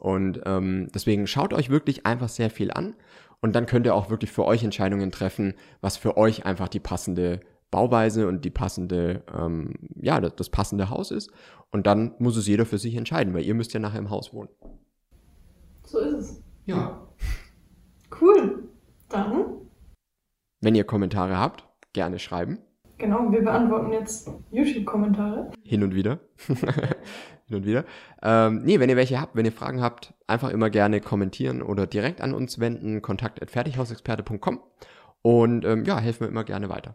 Und 0.00 0.40
ähm, 0.46 0.88
deswegen 0.94 1.26
schaut 1.26 1.52
euch 1.52 1.68
wirklich 1.68 2.06
einfach 2.06 2.30
sehr 2.30 2.50
viel 2.50 2.70
an 2.70 2.96
und 3.42 3.54
dann 3.54 3.66
könnt 3.66 3.86
ihr 3.86 3.94
auch 3.94 4.08
wirklich 4.08 4.30
für 4.30 4.44
euch 4.44 4.62
Entscheidungen 4.62 5.10
treffen, 5.10 5.54
was 5.80 5.96
für 5.96 6.16
euch 6.16 6.46
einfach 6.46 6.68
die 6.68 6.80
passende 6.80 7.40
Bauweise 7.72 8.28
und 8.28 8.44
die 8.44 8.50
passende, 8.50 9.24
ähm, 9.36 9.74
ja, 10.00 10.20
das, 10.20 10.36
das 10.36 10.50
passende 10.50 10.90
Haus 10.90 11.10
ist. 11.10 11.30
Und 11.70 11.86
dann 11.86 12.14
muss 12.18 12.36
es 12.36 12.46
jeder 12.46 12.66
für 12.66 12.78
sich 12.78 12.94
entscheiden, 12.94 13.34
weil 13.34 13.44
ihr 13.44 13.54
müsst 13.54 13.72
ja 13.74 13.80
nachher 13.80 13.98
im 13.98 14.10
Haus 14.10 14.32
wohnen. 14.32 14.48
So 15.84 15.98
ist 15.98 16.14
es. 16.14 16.42
Ja. 16.66 17.08
Cool. 18.20 18.68
Dann. 19.08 19.56
Wenn 20.60 20.74
ihr 20.74 20.84
Kommentare 20.84 21.36
habt, 21.36 21.66
gerne 21.92 22.18
schreiben. 22.18 22.58
Genau, 23.02 23.32
wir 23.32 23.42
beantworten 23.42 23.90
jetzt 23.90 24.30
YouTube-Kommentare. 24.52 25.50
Hin 25.64 25.82
und 25.82 25.92
wieder. 25.92 26.20
Hin 27.48 27.56
und 27.56 27.66
wieder. 27.66 27.84
Ähm, 28.22 28.62
nee, 28.62 28.78
wenn 28.78 28.88
ihr 28.88 28.94
welche 28.94 29.20
habt, 29.20 29.34
wenn 29.34 29.44
ihr 29.44 29.50
Fragen 29.50 29.82
habt, 29.82 30.14
einfach 30.28 30.50
immer 30.50 30.70
gerne 30.70 31.00
kommentieren 31.00 31.62
oder 31.62 31.88
direkt 31.88 32.20
an 32.20 32.32
uns 32.32 32.60
wenden. 32.60 33.02
Kontakt.fertighausexperte.com. 33.02 34.60
Und 35.20 35.64
ähm, 35.64 35.84
ja, 35.84 35.98
helfen 35.98 36.20
wir 36.20 36.28
immer 36.28 36.44
gerne 36.44 36.68
weiter. 36.68 36.94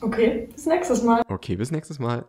Okay, 0.00 0.48
bis 0.50 0.64
nächstes 0.64 1.02
Mal. 1.02 1.20
Okay, 1.28 1.56
bis 1.56 1.70
nächstes 1.70 1.98
Mal. 1.98 2.24